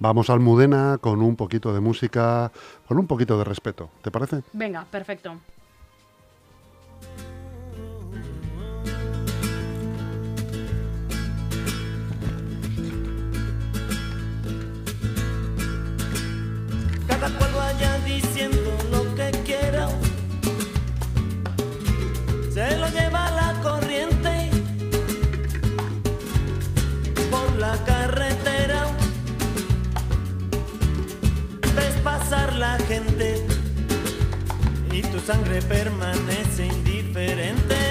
Vamos 0.00 0.30
al 0.30 0.40
Mudena 0.40 0.98
con 1.00 1.22
un 1.22 1.36
poquito 1.36 1.72
de 1.72 1.80
música, 1.80 2.50
con 2.88 2.98
un 2.98 3.06
poquito 3.06 3.38
de 3.38 3.44
respeto. 3.44 3.90
¿Te 4.02 4.10
parece? 4.10 4.42
Venga, 4.52 4.84
perfecto. 4.90 5.38
Cada 17.20 17.36
cual 17.36 17.52
vaya 17.52 17.98
diciendo 17.98 18.72
lo 18.90 19.14
que 19.14 19.30
quiera. 19.44 19.88
Se 22.50 22.78
lo 22.78 22.88
lleva 22.88 23.30
la 23.32 23.60
corriente 23.62 24.50
por 27.30 27.56
la 27.58 27.76
carretera. 27.84 28.86
Ves 31.76 31.94
pasar 32.02 32.54
la 32.54 32.78
gente 32.88 33.46
y 34.90 35.02
tu 35.02 35.20
sangre 35.20 35.60
permanece 35.60 36.66
indiferente. 36.66 37.89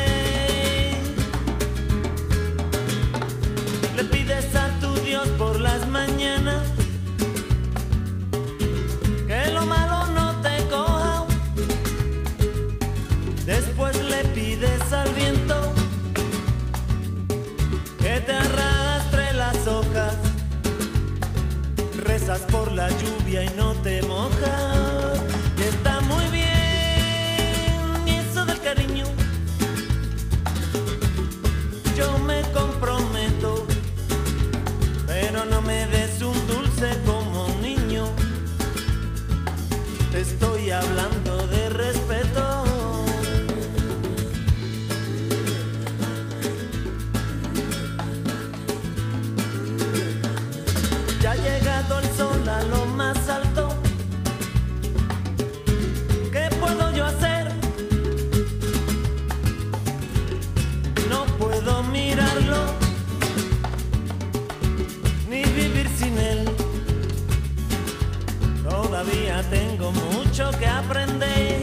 Mucho 70.40 70.58
que 70.58 70.68
aprender. 70.68 71.60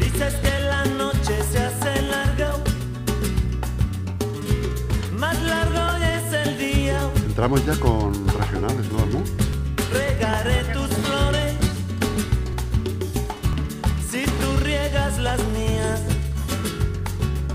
Dices 0.00 0.34
que 0.34 0.60
la 0.68 0.84
noche 0.84 1.42
se 1.50 1.58
hace 1.58 2.02
larga, 2.02 2.54
más 5.16 5.40
largo 5.42 6.04
es 6.04 6.32
el 6.32 6.58
día. 6.58 6.98
Entramos 7.26 7.64
ya 7.66 7.76
con 7.76 8.12
regionales, 8.28 8.86
¿no? 8.90 9.22
Regaré 9.92 10.64
tus 10.74 10.88
flores 10.88 11.54
si 14.10 14.24
tú 14.24 14.56
riegas 14.64 15.18
las 15.18 15.40
mías. 15.48 16.00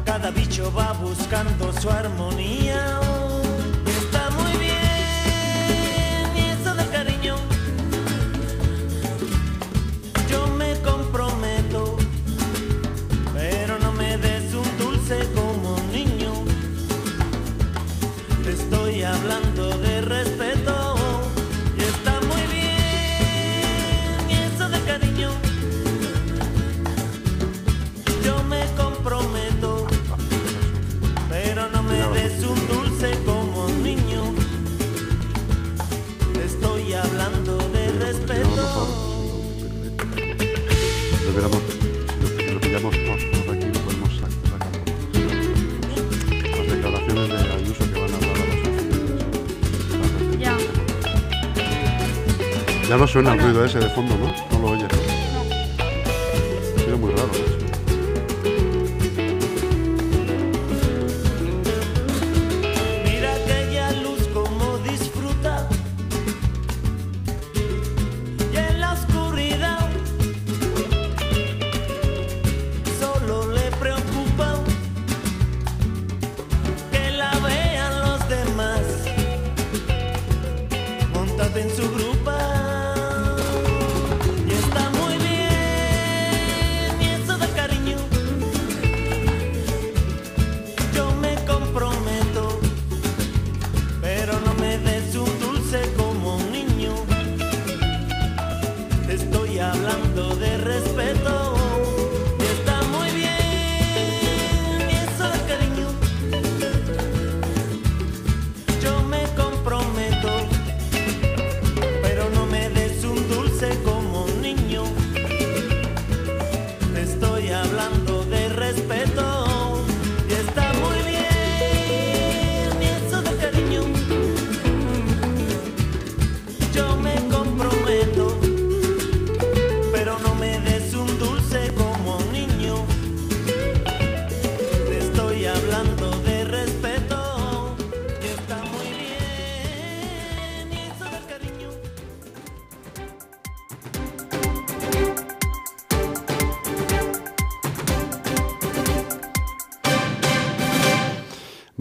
Cada 0.06 0.32
bicho 0.32 0.72
va 0.74 0.94
buscando 0.94 1.74
su 1.74 1.90
armonía. 1.90 3.13
Suena 53.14 53.34
el 53.34 53.40
ruido 53.40 53.64
ese 53.64 53.78
de 53.78 53.90
fondo, 53.90 54.18
¿no? 54.18 54.26
No 54.60 54.60
lo. 54.60 54.74
Ha 54.74 54.80
sido 56.80 56.98
muy 56.98 57.12
raro, 57.12 57.28
macho. 57.28 57.44
Mira 63.04 63.36
aquella 63.36 63.92
luz 64.02 64.28
como 64.34 64.80
disfruta 64.80 65.70
y 68.52 68.58
en 68.58 68.80
la 68.80 68.94
oscuridad 68.94 69.84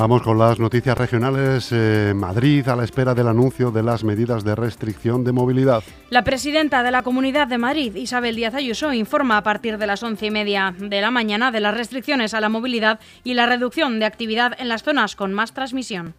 Vamos 0.02 0.22
con 0.22 0.36
las 0.36 0.58
noticias 0.58 0.98
regionales. 0.98 1.68
Eh, 1.70 2.12
Madrid 2.12 2.68
a 2.68 2.74
la 2.74 2.82
espera 2.82 3.14
del 3.14 3.28
anuncio 3.28 3.70
de 3.70 3.84
las 3.84 4.02
medidas 4.02 4.42
de 4.42 4.56
restricción 4.56 5.22
de 5.22 5.30
movilidad. 5.30 5.84
La 6.10 6.24
presidenta 6.24 6.82
de 6.82 6.90
la 6.90 7.04
Comunidad 7.04 7.46
de 7.46 7.56
Madrid, 7.56 7.94
Isabel 7.94 8.34
Díaz 8.34 8.56
Ayuso, 8.56 8.92
informa 8.92 9.36
a 9.36 9.44
partir 9.44 9.78
de 9.78 9.86
las 9.86 10.02
once 10.02 10.26
y 10.26 10.32
media 10.32 10.74
de 10.76 11.00
la 11.00 11.12
mañana 11.12 11.52
de 11.52 11.60
las 11.60 11.76
restricciones 11.76 12.34
a 12.34 12.40
la 12.40 12.48
movilidad 12.48 12.98
y 13.22 13.34
la 13.34 13.46
reducción 13.46 14.00
de 14.00 14.06
actividad 14.06 14.54
en 14.58 14.68
las 14.68 14.82
zonas 14.82 15.14
con 15.14 15.32
más 15.32 15.54
transmisión. 15.54 16.14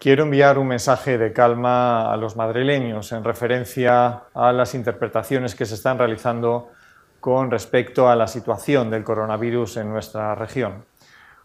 Quiero 0.00 0.24
enviar 0.24 0.58
un 0.58 0.66
mensaje 0.66 1.18
de 1.18 1.32
calma 1.32 2.12
a 2.12 2.16
los 2.16 2.34
madrileños 2.34 3.12
en 3.12 3.22
referencia 3.22 4.24
a 4.34 4.50
las 4.50 4.74
interpretaciones 4.74 5.54
que 5.54 5.66
se 5.66 5.76
están 5.76 5.98
realizando 5.98 6.70
con 7.22 7.52
respecto 7.52 8.08
a 8.08 8.16
la 8.16 8.26
situación 8.26 8.90
del 8.90 9.04
coronavirus 9.04 9.76
en 9.76 9.90
nuestra 9.90 10.34
región. 10.34 10.84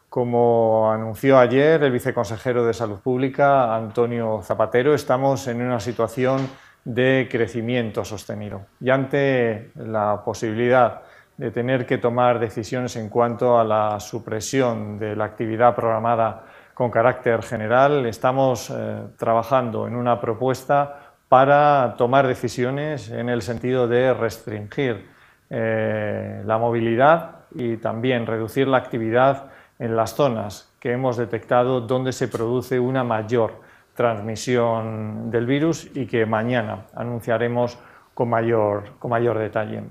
Como 0.09 0.91
anunció 0.91 1.37
ayer 1.37 1.83
el 1.83 1.91
viceconsejero 1.91 2.65
de 2.65 2.73
Salud 2.73 2.97
Pública, 2.97 3.75
Antonio 3.75 4.41
Zapatero, 4.41 4.95
estamos 4.95 5.47
en 5.47 5.61
una 5.61 5.79
situación 5.79 6.49
de 6.83 7.27
crecimiento 7.29 8.03
sostenido 8.03 8.61
y 8.81 8.89
ante 8.89 9.69
la 9.75 10.23
posibilidad 10.25 11.03
de 11.37 11.51
tener 11.51 11.85
que 11.85 11.99
tomar 11.99 12.39
decisiones 12.39 12.95
en 12.95 13.07
cuanto 13.07 13.59
a 13.59 13.63
la 13.63 13.99
supresión 13.99 14.97
de 14.97 15.15
la 15.15 15.25
actividad 15.25 15.75
programada 15.75 16.45
con 16.73 16.89
carácter 16.89 17.43
general, 17.43 18.07
estamos 18.07 18.71
eh, 18.71 19.03
trabajando 19.15 19.87
en 19.87 19.95
una 19.95 20.19
propuesta 20.19 21.13
para 21.29 21.93
tomar 21.99 22.25
decisiones 22.25 23.11
en 23.11 23.29
el 23.29 23.43
sentido 23.43 23.87
de 23.87 24.15
restringir 24.15 25.16
eh, 25.49 26.41
la 26.45 26.57
movilidad 26.57 27.45
y 27.55 27.77
también 27.77 28.25
reducir 28.25 28.67
la 28.67 28.77
actividad 28.77 29.45
en 29.79 29.95
las 29.95 30.15
zonas 30.15 30.73
que 30.79 30.91
hemos 30.91 31.17
detectado 31.17 31.81
donde 31.81 32.11
se 32.11 32.27
produce 32.27 32.79
una 32.79 33.03
mayor 33.03 33.61
transmisión 33.95 35.31
del 35.31 35.45
virus 35.45 35.89
y 35.95 36.05
que 36.05 36.25
mañana 36.25 36.85
anunciaremos 36.93 37.77
con 38.13 38.29
mayor, 38.29 38.97
con 38.99 39.11
mayor 39.11 39.37
detalle. 39.39 39.83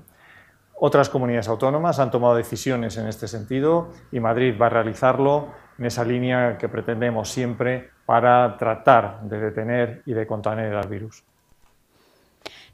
Otras 0.79 1.09
comunidades 1.09 1.47
autónomas 1.47 1.99
han 1.99 2.11
tomado 2.11 2.35
decisiones 2.35 2.97
en 2.97 3.07
este 3.07 3.27
sentido 3.27 3.89
y 4.11 4.19
Madrid 4.19 4.55
va 4.61 4.67
a 4.67 4.69
realizarlo 4.69 5.47
en 5.79 5.85
esa 5.85 6.03
línea 6.03 6.57
que 6.57 6.69
pretendemos 6.69 7.29
siempre 7.29 7.89
para 8.05 8.57
tratar 8.57 9.21
de 9.21 9.39
detener 9.39 10.03
y 10.05 10.13
de 10.13 10.27
contener 10.27 10.75
al 10.75 10.87
virus. 10.87 11.23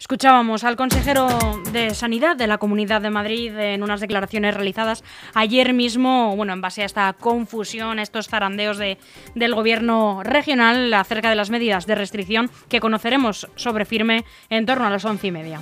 Escuchábamos 0.03 0.65
al 0.65 0.75
consejero 0.75 1.29
de 1.71 1.95
Sanidad 1.95 2.35
de 2.35 2.45
la 2.45 2.57
Comunidad 2.57 2.99
de 2.99 3.09
Madrid 3.09 3.57
en 3.57 3.83
unas 3.83 4.01
declaraciones 4.01 4.53
realizadas 4.53 5.01
ayer 5.33 5.71
mismo, 5.71 6.35
bueno, 6.35 6.51
en 6.51 6.59
base 6.59 6.81
a 6.81 6.85
esta 6.85 7.13
confusión, 7.13 7.99
a 7.99 8.01
estos 8.01 8.27
zarandeos 8.27 8.77
de, 8.77 8.97
del 9.33 9.55
gobierno 9.55 10.21
regional 10.21 10.93
acerca 10.93 11.29
de 11.29 11.35
las 11.35 11.49
medidas 11.49 11.85
de 11.85 11.95
restricción 11.95 12.51
que 12.67 12.81
conoceremos 12.81 13.47
sobre 13.55 13.85
firme 13.85 14.25
en 14.49 14.65
torno 14.65 14.85
a 14.85 14.89
las 14.89 15.05
once 15.05 15.27
y 15.27 15.31
media. 15.31 15.61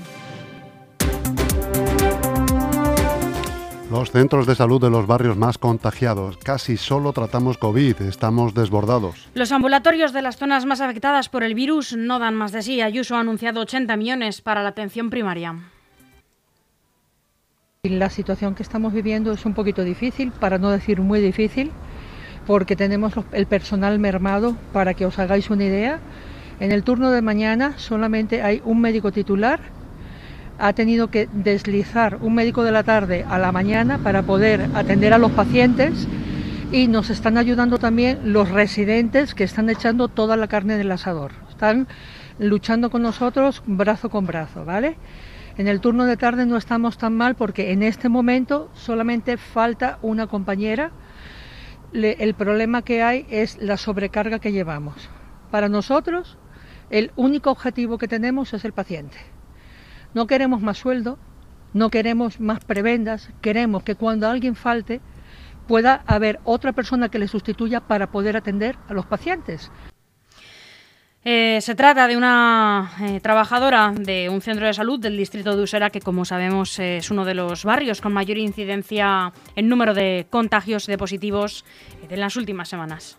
Los 3.91 4.09
centros 4.09 4.47
de 4.47 4.55
salud 4.55 4.79
de 4.79 4.89
los 4.89 5.05
barrios 5.05 5.35
más 5.35 5.57
contagiados. 5.57 6.37
Casi 6.37 6.77
solo 6.77 7.11
tratamos 7.11 7.57
COVID, 7.57 8.03
estamos 8.03 8.53
desbordados. 8.53 9.27
Los 9.33 9.51
ambulatorios 9.51 10.13
de 10.13 10.21
las 10.21 10.37
zonas 10.37 10.65
más 10.65 10.79
afectadas 10.79 11.27
por 11.27 11.43
el 11.43 11.55
virus 11.55 11.91
no 11.97 12.17
dan 12.17 12.33
más 12.33 12.53
de 12.53 12.61
sí. 12.61 12.79
Ayuso 12.79 13.17
ha 13.17 13.19
anunciado 13.19 13.59
80 13.59 13.97
millones 13.97 14.39
para 14.39 14.63
la 14.63 14.69
atención 14.69 15.09
primaria. 15.09 15.55
La 17.83 18.09
situación 18.09 18.55
que 18.55 18.63
estamos 18.63 18.93
viviendo 18.93 19.33
es 19.33 19.45
un 19.45 19.53
poquito 19.53 19.83
difícil, 19.83 20.31
para 20.31 20.57
no 20.57 20.69
decir 20.69 21.01
muy 21.01 21.19
difícil, 21.19 21.69
porque 22.47 22.77
tenemos 22.77 23.11
el 23.33 23.45
personal 23.45 23.99
mermado, 23.99 24.55
para 24.71 24.93
que 24.93 25.05
os 25.05 25.19
hagáis 25.19 25.49
una 25.49 25.65
idea. 25.65 25.99
En 26.61 26.71
el 26.71 26.83
turno 26.83 27.11
de 27.11 27.21
mañana 27.21 27.77
solamente 27.77 28.41
hay 28.41 28.61
un 28.63 28.79
médico 28.79 29.11
titular 29.11 29.59
ha 30.61 30.73
tenido 30.73 31.09
que 31.09 31.27
deslizar 31.33 32.19
un 32.21 32.35
médico 32.35 32.63
de 32.63 32.71
la 32.71 32.83
tarde 32.83 33.25
a 33.27 33.39
la 33.39 33.51
mañana 33.51 33.97
para 33.97 34.21
poder 34.21 34.69
atender 34.75 35.11
a 35.11 35.17
los 35.17 35.31
pacientes 35.31 36.07
y 36.71 36.87
nos 36.87 37.09
están 37.09 37.39
ayudando 37.39 37.79
también 37.79 38.31
los 38.31 38.49
residentes 38.49 39.33
que 39.33 39.43
están 39.43 39.71
echando 39.71 40.07
toda 40.07 40.37
la 40.37 40.47
carne 40.47 40.77
del 40.77 40.91
asador. 40.91 41.31
Están 41.49 41.87
luchando 42.37 42.91
con 42.91 43.01
nosotros 43.01 43.63
brazo 43.65 44.11
con 44.11 44.27
brazo, 44.27 44.63
¿vale? 44.63 44.97
En 45.57 45.67
el 45.67 45.81
turno 45.81 46.05
de 46.05 46.15
tarde 46.15 46.45
no 46.45 46.57
estamos 46.57 46.99
tan 46.99 47.17
mal 47.17 47.33
porque 47.33 47.71
en 47.71 47.81
este 47.81 48.07
momento 48.07 48.69
solamente 48.73 49.37
falta 49.37 49.97
una 50.03 50.27
compañera. 50.27 50.91
el 51.91 52.33
problema 52.35 52.83
que 52.83 53.01
hay 53.01 53.25
es 53.31 53.57
la 53.57 53.77
sobrecarga 53.77 54.37
que 54.37 54.51
llevamos. 54.51 55.09
Para 55.49 55.69
nosotros, 55.69 56.37
el 56.91 57.11
único 57.15 57.49
objetivo 57.49 57.97
que 57.97 58.07
tenemos 58.07 58.53
es 58.53 58.63
el 58.63 58.73
paciente. 58.73 59.17
No 60.13 60.27
queremos 60.27 60.61
más 60.61 60.77
sueldo, 60.77 61.17
no 61.73 61.89
queremos 61.89 62.39
más 62.39 62.63
prebendas, 62.63 63.29
queremos 63.41 63.83
que 63.83 63.95
cuando 63.95 64.27
alguien 64.27 64.55
falte 64.55 65.01
pueda 65.67 66.03
haber 66.05 66.39
otra 66.43 66.73
persona 66.73 67.09
que 67.09 67.19
le 67.19 67.27
sustituya 67.27 67.79
para 67.79 68.11
poder 68.11 68.35
atender 68.35 68.77
a 68.89 68.93
los 68.93 69.05
pacientes. 69.05 69.71
Eh, 71.23 71.59
se 71.61 71.75
trata 71.75 72.07
de 72.07 72.17
una 72.17 72.91
eh, 72.99 73.19
trabajadora 73.19 73.93
de 73.95 74.27
un 74.27 74.41
centro 74.41 74.65
de 74.65 74.73
salud 74.73 74.99
del 74.99 75.15
distrito 75.15 75.55
de 75.55 75.61
Usera, 75.61 75.91
que 75.91 76.01
como 76.01 76.25
sabemos 76.25 76.79
es 76.79 77.11
uno 77.11 77.25
de 77.25 77.35
los 77.35 77.63
barrios 77.63 78.01
con 78.01 78.11
mayor 78.11 78.39
incidencia 78.39 79.31
en 79.55 79.69
número 79.69 79.93
de 79.93 80.25
contagios 80.31 80.87
de 80.87 80.97
positivos 80.97 81.63
en 82.09 82.19
las 82.19 82.35
últimas 82.37 82.69
semanas. 82.69 83.17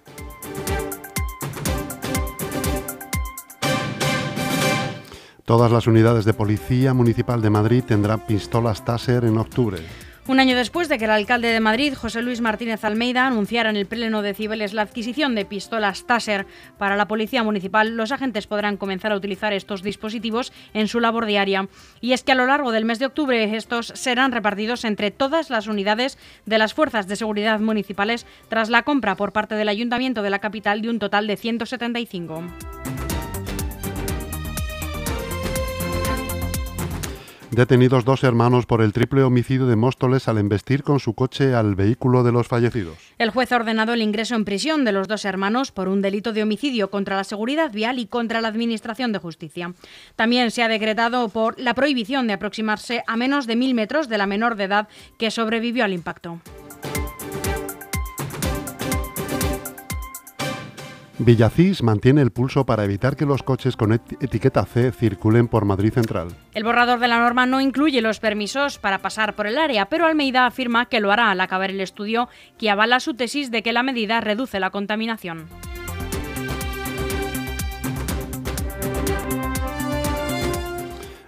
Todas 5.53 5.71
las 5.71 5.87
unidades 5.87 6.25
de 6.25 6.33
Policía 6.33 6.95
Municipal 6.95 7.43
de 7.43 7.51
Madrid 7.51 7.85
tendrán 7.87 8.21
pistolas 8.21 8.87
Taser 8.87 9.27
en 9.27 9.37
octubre. 9.37 9.81
Un 10.27 10.41
año 10.41 10.57
después 10.57 10.88
de 10.88 10.97
que 10.97 11.05
el 11.05 11.11
alcalde 11.11 11.49
de 11.49 11.61
Madrid, 11.61 11.93
José 11.93 12.23
Luis 12.23 12.41
Martínez 12.41 12.83
Almeida, 12.85 13.27
anunciara 13.27 13.69
en 13.69 13.77
el 13.77 13.85
Pleno 13.85 14.23
de 14.23 14.33
Cibeles 14.33 14.73
la 14.73 14.81
adquisición 14.81 15.35
de 15.35 15.45
pistolas 15.45 16.07
Taser 16.07 16.47
para 16.79 16.97
la 16.97 17.07
Policía 17.07 17.43
Municipal, 17.43 17.99
los 17.99 18.12
agentes 18.12 18.47
podrán 18.47 18.79
comenzar 18.79 19.12
a 19.12 19.17
utilizar 19.17 19.53
estos 19.53 19.83
dispositivos 19.83 20.55
en 20.73 20.88
su 20.88 21.01
labor 21.01 21.27
diaria. 21.27 21.69
Y 22.01 22.15
es 22.15 22.25
que 22.25 22.33
a 22.33 22.37
lo 22.37 22.47
largo 22.47 22.73
del 22.73 22.87
mes 22.87 22.99
de 22.99 23.05
octubre 23.05 23.55
estos 23.55 23.93
serán 23.95 24.33
repartidos 24.33 24.87
entre 24.87 25.11
todas 25.11 25.51
las 25.51 25.67
unidades 25.67 26.17
de 26.47 26.57
las 26.57 26.73
Fuerzas 26.73 27.07
de 27.09 27.17
Seguridad 27.17 27.61
Municipales 27.61 28.25
tras 28.49 28.71
la 28.71 28.85
compra 28.85 29.17
por 29.17 29.35
parte 29.35 29.55
del 29.55 29.69
Ayuntamiento 29.69 30.23
de 30.23 30.31
la 30.31 30.38
capital 30.38 30.81
de 30.81 30.88
un 30.88 30.99
total 30.99 31.27
de 31.27 31.37
175. 31.37 32.43
Detenidos 37.53 38.07
dos 38.07 38.25
hermanos 38.25 38.65
por 38.65 38.81
el 38.81 38.95
triple 38.95 39.23
homicidio 39.23 39.67
de 39.67 39.77
Móstoles 39.77 40.27
al 40.27 40.38
embestir 40.38 40.83
con 40.83 41.01
su 41.01 41.12
coche 41.12 41.55
al 41.55 41.75
vehículo 41.75 42.23
de 42.23 42.33
los 42.33 42.49
fallecidos. 42.49 42.97
El 43.19 43.29
juez 43.29 43.53
ha 43.53 43.57
ordenado 43.57 43.93
el 43.93 44.01
ingreso 44.01 44.35
en 44.35 44.47
prisión 44.47 44.87
de 44.87 44.93
los 44.93 45.07
dos 45.07 45.27
hermanos 45.27 45.71
por 45.71 45.88
un 45.88 46.01
delito 46.01 46.33
de 46.33 46.43
homicidio 46.43 46.91
contra 46.91 47.15
la 47.15 47.25
seguridad 47.25 47.71
vial 47.71 47.99
y 47.99 48.07
contra 48.07 48.41
la 48.41 48.49
Administración 48.49 49.12
de 49.12 49.19
Justicia. 49.19 49.75
También 50.17 50.51
se 50.51 50.62
ha 50.62 50.69
decretado 50.69 51.29
por 51.29 51.61
la 51.61 51.75
prohibición 51.75 52.27
de 52.27 52.33
aproximarse 52.33 53.05
a 53.07 53.19
menos 53.19 53.47
de 53.47 53.57
mil 53.57 53.75
metros 53.75 54.09
de 54.09 54.17
la 54.17 54.27
menor 54.27 54.57
de 54.57 54.65
edad 54.65 54.88
que 55.19 55.31
sobrevivió 55.31 55.85
al 55.85 55.93
impacto. 55.93 56.41
Villacís 61.25 61.85
mantiene 61.85 62.21
el 62.21 62.33
pulso 62.33 62.67
para 62.67 62.83
evitar 62.85 63.15
que 63.15 63.27
los 63.27 63.45
coches 63.45 63.77
con 63.77 63.93
etiqueta 63.93 64.65
C 64.65 64.91
circulen 64.91 65.47
por 65.47 65.65
Madrid 65.65 65.93
Central. 65.93 66.29
El 66.53 66.65
borrador 66.65 66.99
de 66.99 67.07
la 67.07 67.21
norma 67.21 67.47
no 67.47 67.61
incluye 67.61 68.01
los 68.01 68.19
permisos 68.19 68.79
para 68.79 68.99
pasar 68.99 69.37
por 69.37 69.47
el 69.47 69.57
área, 69.57 69.87
pero 69.87 70.07
Almeida 70.07 70.47
afirma 70.47 70.87
que 70.87 70.99
lo 70.99 71.13
hará 71.13 71.31
al 71.31 71.41
acabar 71.41 71.71
el 71.71 71.81
estudio 71.81 72.29
que 72.59 72.71
avala 72.71 72.99
su 72.99 73.15
tesis 73.15 73.53
de 73.53 73.63
que 73.63 73.73
la 73.73 73.85
medida 73.85 74.21
reduce 74.21 74.59
la 74.59 74.71
contaminación. 74.71 75.47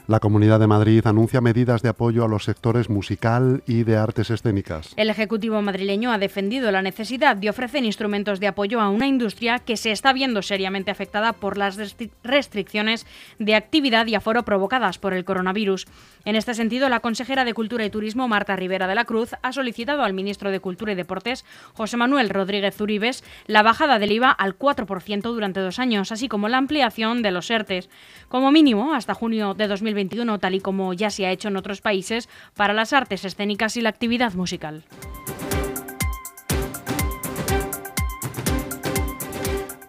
La 0.06 0.20
Comunidad 0.20 0.60
de 0.60 0.66
Madrid 0.66 1.06
anuncia 1.06 1.40
medidas 1.40 1.80
de 1.80 1.88
apoyo 1.88 2.26
a 2.26 2.28
los 2.28 2.44
sectores 2.44 2.90
musical 2.90 3.62
y 3.66 3.84
de 3.84 3.96
artes 3.96 4.28
escénicas. 4.28 4.92
El 4.96 5.08
Ejecutivo 5.08 5.62
madrileño 5.62 6.12
ha 6.12 6.18
defendido 6.18 6.70
la 6.70 6.82
necesidad 6.82 7.36
de 7.38 7.48
ofrecer 7.48 7.82
instrumentos 7.84 8.38
de 8.38 8.46
apoyo 8.46 8.82
a 8.82 8.90
una 8.90 9.06
industria 9.06 9.60
que 9.60 9.78
se 9.78 9.92
está 9.92 10.12
viendo 10.12 10.42
seriamente 10.42 10.90
afectada 10.90 11.32
por 11.32 11.56
las 11.56 11.78
restricciones 12.22 13.06
de 13.38 13.54
actividad 13.54 14.06
y 14.06 14.14
aforo 14.14 14.42
provocadas 14.42 14.98
por 14.98 15.14
el 15.14 15.24
coronavirus. 15.24 15.86
En 16.26 16.36
este 16.36 16.52
sentido, 16.52 16.90
la 16.90 17.00
consejera 17.00 17.46
de 17.46 17.54
Cultura 17.54 17.86
y 17.86 17.90
Turismo, 17.90 18.28
Marta 18.28 18.56
Rivera 18.56 18.86
de 18.86 18.96
la 18.96 19.06
Cruz, 19.06 19.30
ha 19.40 19.52
solicitado 19.52 20.02
al 20.02 20.12
ministro 20.12 20.50
de 20.50 20.60
Cultura 20.60 20.92
y 20.92 20.96
Deportes, 20.96 21.46
José 21.72 21.96
Manuel 21.96 22.28
Rodríguez 22.28 22.76
Zuribes, 22.76 23.24
la 23.46 23.62
bajada 23.62 23.98
del 23.98 24.12
IVA 24.12 24.32
al 24.32 24.58
4% 24.58 25.22
durante 25.22 25.60
dos 25.60 25.78
años, 25.78 26.12
así 26.12 26.28
como 26.28 26.50
la 26.50 26.58
ampliación 26.58 27.22
de 27.22 27.30
los 27.30 27.50
ERTES, 27.50 27.88
como 28.28 28.52
mínimo 28.52 28.92
hasta 28.92 29.14
junio 29.14 29.54
de 29.54 29.66
2020 29.66 29.93
2021, 29.94 30.38
tal 30.38 30.54
y 30.54 30.60
como 30.60 30.92
ya 30.92 31.10
se 31.10 31.26
ha 31.26 31.30
hecho 31.30 31.48
en 31.48 31.56
otros 31.56 31.80
países, 31.80 32.28
para 32.54 32.74
las 32.74 32.92
artes 32.92 33.24
escénicas 33.24 33.76
y 33.76 33.80
la 33.80 33.90
actividad 33.90 34.34
musical. 34.34 34.84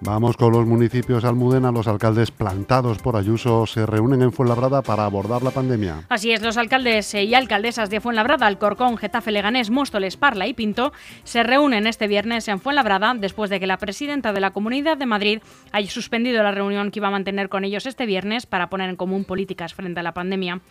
Vamos 0.06 0.38
con 0.38 0.54
los 0.54 0.68
municipios 0.68 1.26
Almudena. 1.26 1.72
Los 1.72 1.88
alcaldes 1.88 2.30
plantados 2.30 3.00
por 3.00 3.16
Ayuso 3.16 3.66
se 3.66 3.88
reúnen 3.88 4.22
en 4.22 4.32
Fuenlabrada 4.32 4.84
para 4.84 5.04
abordar 5.04 5.42
la 5.42 5.50
pandemia. 5.50 6.04
Así 6.10 6.32
es, 6.32 6.44
los 6.44 6.58
alcaldes 6.58 7.12
y 7.16 7.34
alcaldesas 7.34 7.90
de 7.90 8.00
Fuenlabrada, 8.00 8.46
Alcorcón, 8.46 8.98
Getafe, 8.98 9.32
Leganés, 9.32 9.72
Móstoles, 9.72 10.16
Parla 10.16 10.46
y 10.46 10.54
Pinto 10.54 10.94
se 11.24 11.42
reúnen 11.42 11.88
este 11.88 12.08
viernes 12.08 12.48
en 12.50 12.60
Fuenlabrada 12.60 13.16
después 13.16 13.50
de 13.50 13.60
que 13.60 13.66
la 13.66 13.78
presidenta 13.78 14.32
de 14.32 14.42
la 14.42 14.52
Comunidad 14.52 14.96
de 14.96 15.08
Madrid 15.08 15.40
haya 15.72 15.90
suspendido 15.90 16.44
la 16.44 16.52
reunión 16.52 16.92
que 16.92 17.00
iba 17.00 17.08
a 17.08 17.12
mantener 17.12 17.50
con 17.50 17.64
ellos 17.64 17.88
este 17.88 18.06
viernes 18.06 18.46
para 18.46 18.70
poner 18.70 18.92
en 18.92 18.98
común 18.98 19.26
políticas 19.26 19.74
frente 19.74 20.02
a 20.02 20.04
la 20.04 20.14
pandemia. 20.14 20.62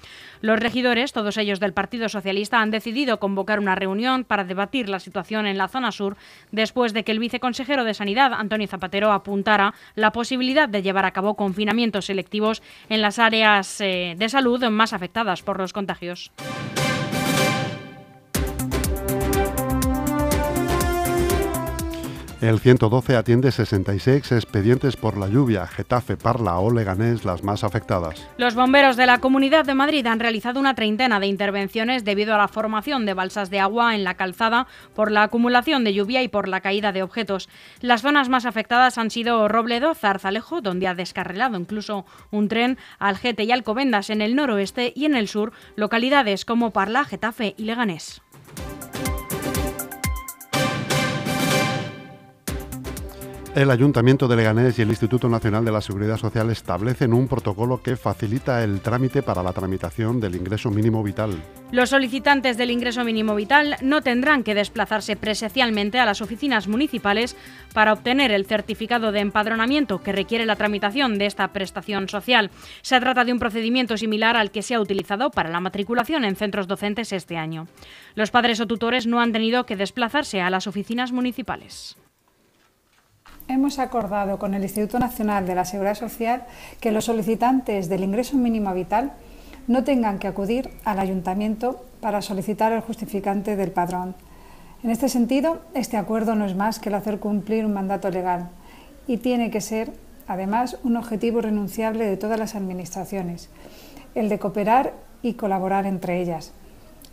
Los 0.42 0.60
regidores, 0.60 1.12
todos 1.12 1.38
ellos 1.38 1.58
del 1.58 1.72
Partido 1.72 2.08
Socialista, 2.08 2.60
han 2.60 2.70
decidido 2.70 3.18
convocar 3.18 3.58
una 3.58 3.74
reunión 3.74 4.22
para 4.22 4.44
debatir 4.44 4.88
la 4.88 5.00
situación 5.00 5.46
en 5.46 5.58
la 5.58 5.66
zona 5.66 5.90
sur 5.90 6.16
después 6.52 6.92
de 6.92 7.02
que 7.02 7.10
el 7.10 7.18
viceconsejero 7.18 7.82
de 7.82 7.94
Sanidad, 7.94 8.32
Antonio 8.32 8.68
Zapatero, 8.68 9.10
apuntara 9.24 9.74
la 9.94 10.12
posibilidad 10.12 10.68
de 10.68 10.82
llevar 10.82 11.06
a 11.06 11.12
cabo 11.12 11.34
confinamientos 11.34 12.06
selectivos 12.06 12.62
en 12.90 13.00
las 13.00 13.18
áreas 13.18 13.80
eh, 13.80 14.14
de 14.16 14.28
salud 14.28 14.62
más 14.68 14.92
afectadas 14.92 15.42
por 15.42 15.58
los 15.58 15.72
contagios. 15.72 16.30
El 22.44 22.60
112 22.60 23.16
atiende 23.16 23.50
66 23.50 24.32
expedientes 24.32 24.96
por 24.96 25.16
la 25.16 25.28
lluvia. 25.28 25.66
Getafe, 25.66 26.18
Parla 26.18 26.58
o 26.58 26.70
Leganés 26.70 27.24
las 27.24 27.42
más 27.42 27.64
afectadas. 27.64 28.28
Los 28.36 28.54
bomberos 28.54 28.98
de 28.98 29.06
la 29.06 29.16
Comunidad 29.16 29.64
de 29.64 29.72
Madrid 29.72 30.06
han 30.06 30.20
realizado 30.20 30.60
una 30.60 30.74
treintena 30.74 31.20
de 31.20 31.26
intervenciones 31.26 32.04
debido 32.04 32.34
a 32.34 32.36
la 32.36 32.48
formación 32.48 33.06
de 33.06 33.14
balsas 33.14 33.48
de 33.48 33.60
agua 33.60 33.94
en 33.94 34.04
la 34.04 34.18
calzada 34.18 34.66
por 34.94 35.10
la 35.10 35.22
acumulación 35.22 35.84
de 35.84 35.94
lluvia 35.94 36.22
y 36.22 36.28
por 36.28 36.46
la 36.46 36.60
caída 36.60 36.92
de 36.92 37.02
objetos. 37.02 37.48
Las 37.80 38.02
zonas 38.02 38.28
más 38.28 38.44
afectadas 38.44 38.98
han 38.98 39.10
sido 39.10 39.48
Robledo, 39.48 39.94
Zarzalejo, 39.94 40.60
donde 40.60 40.86
ha 40.86 40.94
descarrilado 40.94 41.56
incluso 41.56 42.04
un 42.30 42.48
tren, 42.48 42.76
Algete 42.98 43.44
y 43.44 43.52
Alcobendas 43.52 44.10
en 44.10 44.20
el 44.20 44.36
noroeste 44.36 44.92
y 44.94 45.06
en 45.06 45.14
el 45.14 45.28
sur, 45.28 45.52
localidades 45.76 46.44
como 46.44 46.72
Parla, 46.72 47.06
Getafe 47.06 47.54
y 47.56 47.64
Leganés. 47.64 48.20
El 53.54 53.70
Ayuntamiento 53.70 54.26
de 54.26 54.34
Leganés 54.34 54.76
y 54.80 54.82
el 54.82 54.88
Instituto 54.88 55.28
Nacional 55.28 55.64
de 55.64 55.70
la 55.70 55.80
Seguridad 55.80 56.16
Social 56.16 56.50
establecen 56.50 57.12
un 57.12 57.28
protocolo 57.28 57.80
que 57.80 57.94
facilita 57.94 58.64
el 58.64 58.80
trámite 58.80 59.22
para 59.22 59.44
la 59.44 59.52
tramitación 59.52 60.18
del 60.18 60.34
ingreso 60.34 60.72
mínimo 60.72 61.04
vital. 61.04 61.40
Los 61.70 61.90
solicitantes 61.90 62.56
del 62.56 62.72
ingreso 62.72 63.04
mínimo 63.04 63.36
vital 63.36 63.76
no 63.80 64.02
tendrán 64.02 64.42
que 64.42 64.56
desplazarse 64.56 65.14
presencialmente 65.14 66.00
a 66.00 66.04
las 66.04 66.20
oficinas 66.20 66.66
municipales 66.66 67.36
para 67.72 67.92
obtener 67.92 68.32
el 68.32 68.44
certificado 68.44 69.12
de 69.12 69.20
empadronamiento 69.20 70.02
que 70.02 70.10
requiere 70.10 70.46
la 70.46 70.56
tramitación 70.56 71.16
de 71.16 71.26
esta 71.26 71.52
prestación 71.52 72.08
social. 72.08 72.50
Se 72.82 72.98
trata 72.98 73.24
de 73.24 73.32
un 73.32 73.38
procedimiento 73.38 73.96
similar 73.96 74.36
al 74.36 74.50
que 74.50 74.62
se 74.62 74.74
ha 74.74 74.80
utilizado 74.80 75.30
para 75.30 75.50
la 75.50 75.60
matriculación 75.60 76.24
en 76.24 76.34
centros 76.34 76.66
docentes 76.66 77.12
este 77.12 77.36
año. 77.36 77.68
Los 78.16 78.32
padres 78.32 78.58
o 78.58 78.66
tutores 78.66 79.06
no 79.06 79.20
han 79.20 79.30
tenido 79.30 79.64
que 79.64 79.76
desplazarse 79.76 80.40
a 80.40 80.50
las 80.50 80.66
oficinas 80.66 81.12
municipales. 81.12 81.96
Hemos 83.46 83.78
acordado 83.78 84.38
con 84.38 84.54
el 84.54 84.62
Instituto 84.62 84.98
Nacional 84.98 85.46
de 85.46 85.54
la 85.54 85.66
Seguridad 85.66 85.96
Social 85.96 86.44
que 86.80 86.92
los 86.92 87.04
solicitantes 87.04 87.90
del 87.90 88.02
ingreso 88.02 88.38
mínimo 88.38 88.72
vital 88.72 89.12
no 89.66 89.84
tengan 89.84 90.18
que 90.18 90.28
acudir 90.28 90.70
al 90.84 90.98
ayuntamiento 90.98 91.84
para 92.00 92.22
solicitar 92.22 92.72
el 92.72 92.80
justificante 92.80 93.54
del 93.54 93.70
padrón. 93.70 94.14
En 94.82 94.88
este 94.88 95.10
sentido, 95.10 95.60
este 95.74 95.98
acuerdo 95.98 96.34
no 96.34 96.46
es 96.46 96.56
más 96.56 96.78
que 96.78 96.88
el 96.88 96.94
hacer 96.94 97.18
cumplir 97.18 97.66
un 97.66 97.74
mandato 97.74 98.08
legal 98.08 98.48
y 99.06 99.18
tiene 99.18 99.50
que 99.50 99.60
ser, 99.60 99.92
además, 100.26 100.78
un 100.82 100.96
objetivo 100.96 101.40
irrenunciable 101.40 102.06
de 102.06 102.16
todas 102.16 102.38
las 102.38 102.54
administraciones, 102.54 103.50
el 104.14 104.30
de 104.30 104.38
cooperar 104.38 104.94
y 105.20 105.34
colaborar 105.34 105.84
entre 105.84 106.22
ellas. 106.22 106.54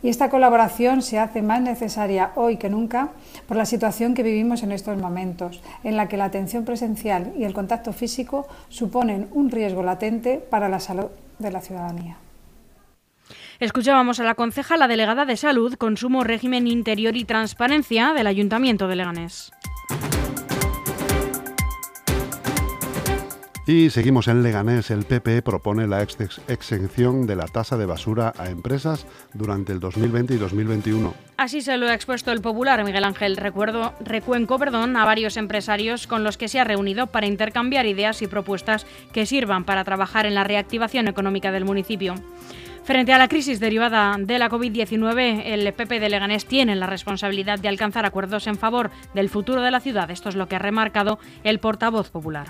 Y 0.02 0.08
esta 0.08 0.30
colaboración 0.30 1.00
se 1.02 1.18
hace 1.18 1.42
más 1.42 1.60
necesaria 1.60 2.32
hoy 2.34 2.56
que 2.56 2.68
nunca 2.68 3.10
por 3.46 3.56
la 3.56 3.66
situación 3.66 4.14
que 4.14 4.22
vivimos 4.22 4.62
en 4.62 4.72
estos 4.72 4.98
momentos, 4.98 5.62
en 5.84 5.96
la 5.96 6.08
que 6.08 6.16
la 6.16 6.24
atención 6.24 6.64
presencial 6.64 7.32
y 7.38 7.44
el 7.44 7.54
contacto 7.54 7.92
físico 7.92 8.48
suponen 8.68 9.28
un 9.32 9.50
riesgo 9.50 9.82
latente 9.82 10.38
para 10.38 10.68
la 10.68 10.80
salud 10.80 11.06
de 11.38 11.52
la 11.52 11.60
ciudadanía. 11.60 12.16
Escuchábamos 13.60 14.18
a 14.18 14.24
la 14.24 14.34
concejala 14.34 14.88
delegada 14.88 15.24
de 15.24 15.36
Salud, 15.36 15.74
Consumo, 15.74 16.24
Régimen 16.24 16.66
Interior 16.66 17.16
y 17.16 17.24
Transparencia 17.24 18.12
del 18.12 18.26
Ayuntamiento 18.26 18.88
de 18.88 18.96
Leganés. 18.96 19.52
Y 23.64 23.90
seguimos 23.90 24.26
en 24.26 24.42
Leganés. 24.42 24.90
El 24.90 25.04
PP 25.04 25.42
propone 25.42 25.86
la 25.86 26.02
exención 26.02 27.26
de 27.28 27.36
la 27.36 27.46
tasa 27.46 27.76
de 27.76 27.86
basura 27.86 28.32
a 28.36 28.50
empresas 28.50 29.06
durante 29.34 29.72
el 29.72 29.78
2020 29.78 30.34
y 30.34 30.36
2021. 30.36 31.14
Así 31.36 31.60
se 31.60 31.76
lo 31.76 31.86
ha 31.86 31.94
expuesto 31.94 32.32
el 32.32 32.40
popular 32.40 32.84
Miguel 32.84 33.04
Ángel 33.04 33.36
Recuerdo, 33.36 33.94
Recuenco 34.00 34.58
perdón, 34.58 34.96
a 34.96 35.04
varios 35.04 35.36
empresarios 35.36 36.08
con 36.08 36.24
los 36.24 36.36
que 36.38 36.48
se 36.48 36.58
ha 36.58 36.64
reunido 36.64 37.06
para 37.06 37.26
intercambiar 37.26 37.86
ideas 37.86 38.20
y 38.22 38.26
propuestas 38.26 38.84
que 39.12 39.26
sirvan 39.26 39.64
para 39.64 39.84
trabajar 39.84 40.26
en 40.26 40.34
la 40.34 40.42
reactivación 40.42 41.06
económica 41.06 41.52
del 41.52 41.64
municipio. 41.64 42.16
Frente 42.82 43.12
a 43.12 43.18
la 43.18 43.28
crisis 43.28 43.60
derivada 43.60 44.16
de 44.18 44.40
la 44.40 44.50
COVID-19, 44.50 45.42
el 45.44 45.72
PP 45.72 46.00
de 46.00 46.08
Leganés 46.08 46.46
tiene 46.46 46.74
la 46.74 46.88
responsabilidad 46.88 47.60
de 47.60 47.68
alcanzar 47.68 48.04
acuerdos 48.06 48.48
en 48.48 48.56
favor 48.56 48.90
del 49.14 49.28
futuro 49.28 49.62
de 49.62 49.70
la 49.70 49.78
ciudad. 49.78 50.10
Esto 50.10 50.28
es 50.28 50.34
lo 50.34 50.48
que 50.48 50.56
ha 50.56 50.58
remarcado 50.58 51.20
el 51.44 51.60
portavoz 51.60 52.10
popular. 52.10 52.48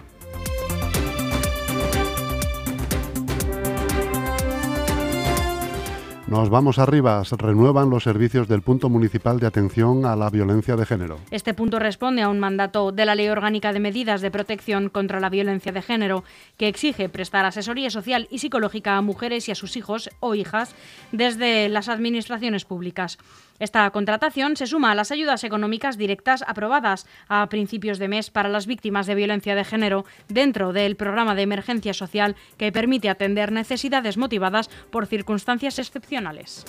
Nos 6.33 6.49
vamos 6.49 6.79
arriba, 6.79 7.23
se 7.27 7.37
renuevan 7.37 7.90
los 7.90 8.05
servicios 8.05 8.49
del 8.49 8.62
punto 8.62 8.88
municipal 8.88 9.38
de 9.38 9.47
atención 9.47 10.07
a 10.07 10.16
la 10.16 10.31
violencia 10.31 10.77
de 10.77 10.87
género. 10.87 11.18
Este 11.31 11.53
punto 11.53 11.79
responde 11.79 12.23
a 12.23 12.31
un 12.31 12.40
mandato 12.40 12.90
de 12.90 13.05
la 13.05 13.14
Ley 13.14 13.29
Orgánica 13.29 13.75
de 13.75 13.81
Medidas 13.81 14.23
de 14.23 14.31
Protección 14.31 14.88
contra 14.88 15.21
la 15.21 15.29
Violencia 15.29 15.73
de 15.73 15.83
Género, 15.83 16.25
que 16.57 16.68
exige 16.68 17.11
prestar 17.11 17.45
asesoría 17.45 17.90
social 17.90 18.29
y 18.31 18.38
psicológica 18.38 18.97
a 18.97 19.03
mujeres 19.03 19.47
y 19.51 19.53
a 19.53 19.55
sus 19.55 19.77
hijos 19.77 20.09
o 20.21 20.35
hijas 20.35 20.75
desde 21.12 21.68
las 21.68 21.90
administraciones 21.90 22.64
públicas. 22.64 23.18
Esta 23.62 23.88
contratación 23.92 24.57
se 24.57 24.66
suma 24.66 24.90
a 24.90 24.96
las 24.96 25.12
ayudas 25.12 25.44
económicas 25.44 25.96
directas 25.96 26.42
aprobadas 26.48 27.07
a 27.29 27.48
principios 27.48 28.01
de 28.01 28.09
mes 28.09 28.29
para 28.29 28.48
las 28.48 28.66
víctimas 28.66 29.07
de 29.07 29.14
violencia 29.14 29.55
de 29.55 29.62
género 29.62 30.05
dentro 30.27 30.72
del 30.72 30.96
programa 30.96 31.37
de 31.37 31.42
emergencia 31.42 31.94
social 31.94 32.35
que 32.57 32.72
permite 32.72 33.09
atender 33.09 33.53
necesidades 33.53 34.16
motivadas 34.16 34.68
por 34.90 35.07
circunstancias 35.07 35.79
excepcionales. 35.79 36.64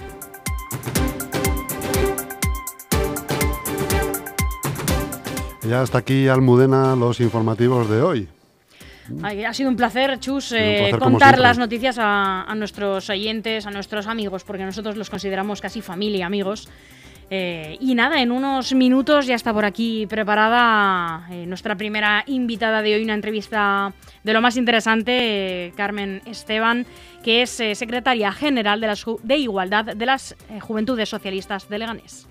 Ya 5.67 5.81
hasta 5.81 5.97
aquí, 5.97 6.27
Almudena, 6.27 6.95
los 6.95 7.19
informativos 7.21 7.89
de 7.89 8.03
hoy. 8.03 8.29
Ha 9.21 9.53
sido 9.53 9.69
un 9.69 9.75
placer, 9.75 10.19
Chus, 10.19 10.53
eh, 10.53 10.91
contar 10.97 11.37
las 11.39 11.57
noticias 11.57 11.97
a, 11.99 12.53
nuestros 12.55 13.09
oyentes, 13.09 13.65
a 13.65 13.71
nuestros 13.71 14.07
amigos, 14.07 14.43
porque 14.43 14.63
nosotros 14.63 14.95
los 14.95 15.09
consideramos 15.09 15.61
casi 15.61 15.81
familia, 15.81 16.25
amigos. 16.25 16.69
Eh, 17.29 17.77
y 17.79 17.95
nada, 17.95 18.21
en 18.21 18.31
unos 18.31 18.73
minutos 18.73 19.25
ya 19.25 19.35
está 19.35 19.53
por 19.53 19.65
aquí 19.65 20.05
preparada 20.07 21.27
eh, 21.31 21.45
nuestra 21.47 21.75
primera 21.75 22.23
invitada 22.27 22.81
de 22.81 22.95
hoy, 22.95 23.03
una 23.03 23.13
entrevista 23.13 23.93
de 24.23 24.33
lo 24.33 24.41
más 24.41 24.55
interesante, 24.55 25.73
Carmen 25.75 26.21
Esteban, 26.25 26.85
que 27.23 27.41
es 27.41 27.49
secretaria 27.49 28.31
general 28.31 28.79
de, 28.79 28.87
las, 28.87 29.05
de 29.23 29.37
Igualdad 29.37 29.95
de 29.95 30.05
las 30.05 30.35
Juventudes 30.61 31.09
Socialistas 31.09 31.67
de 31.69 31.79
Leganés. 31.79 32.27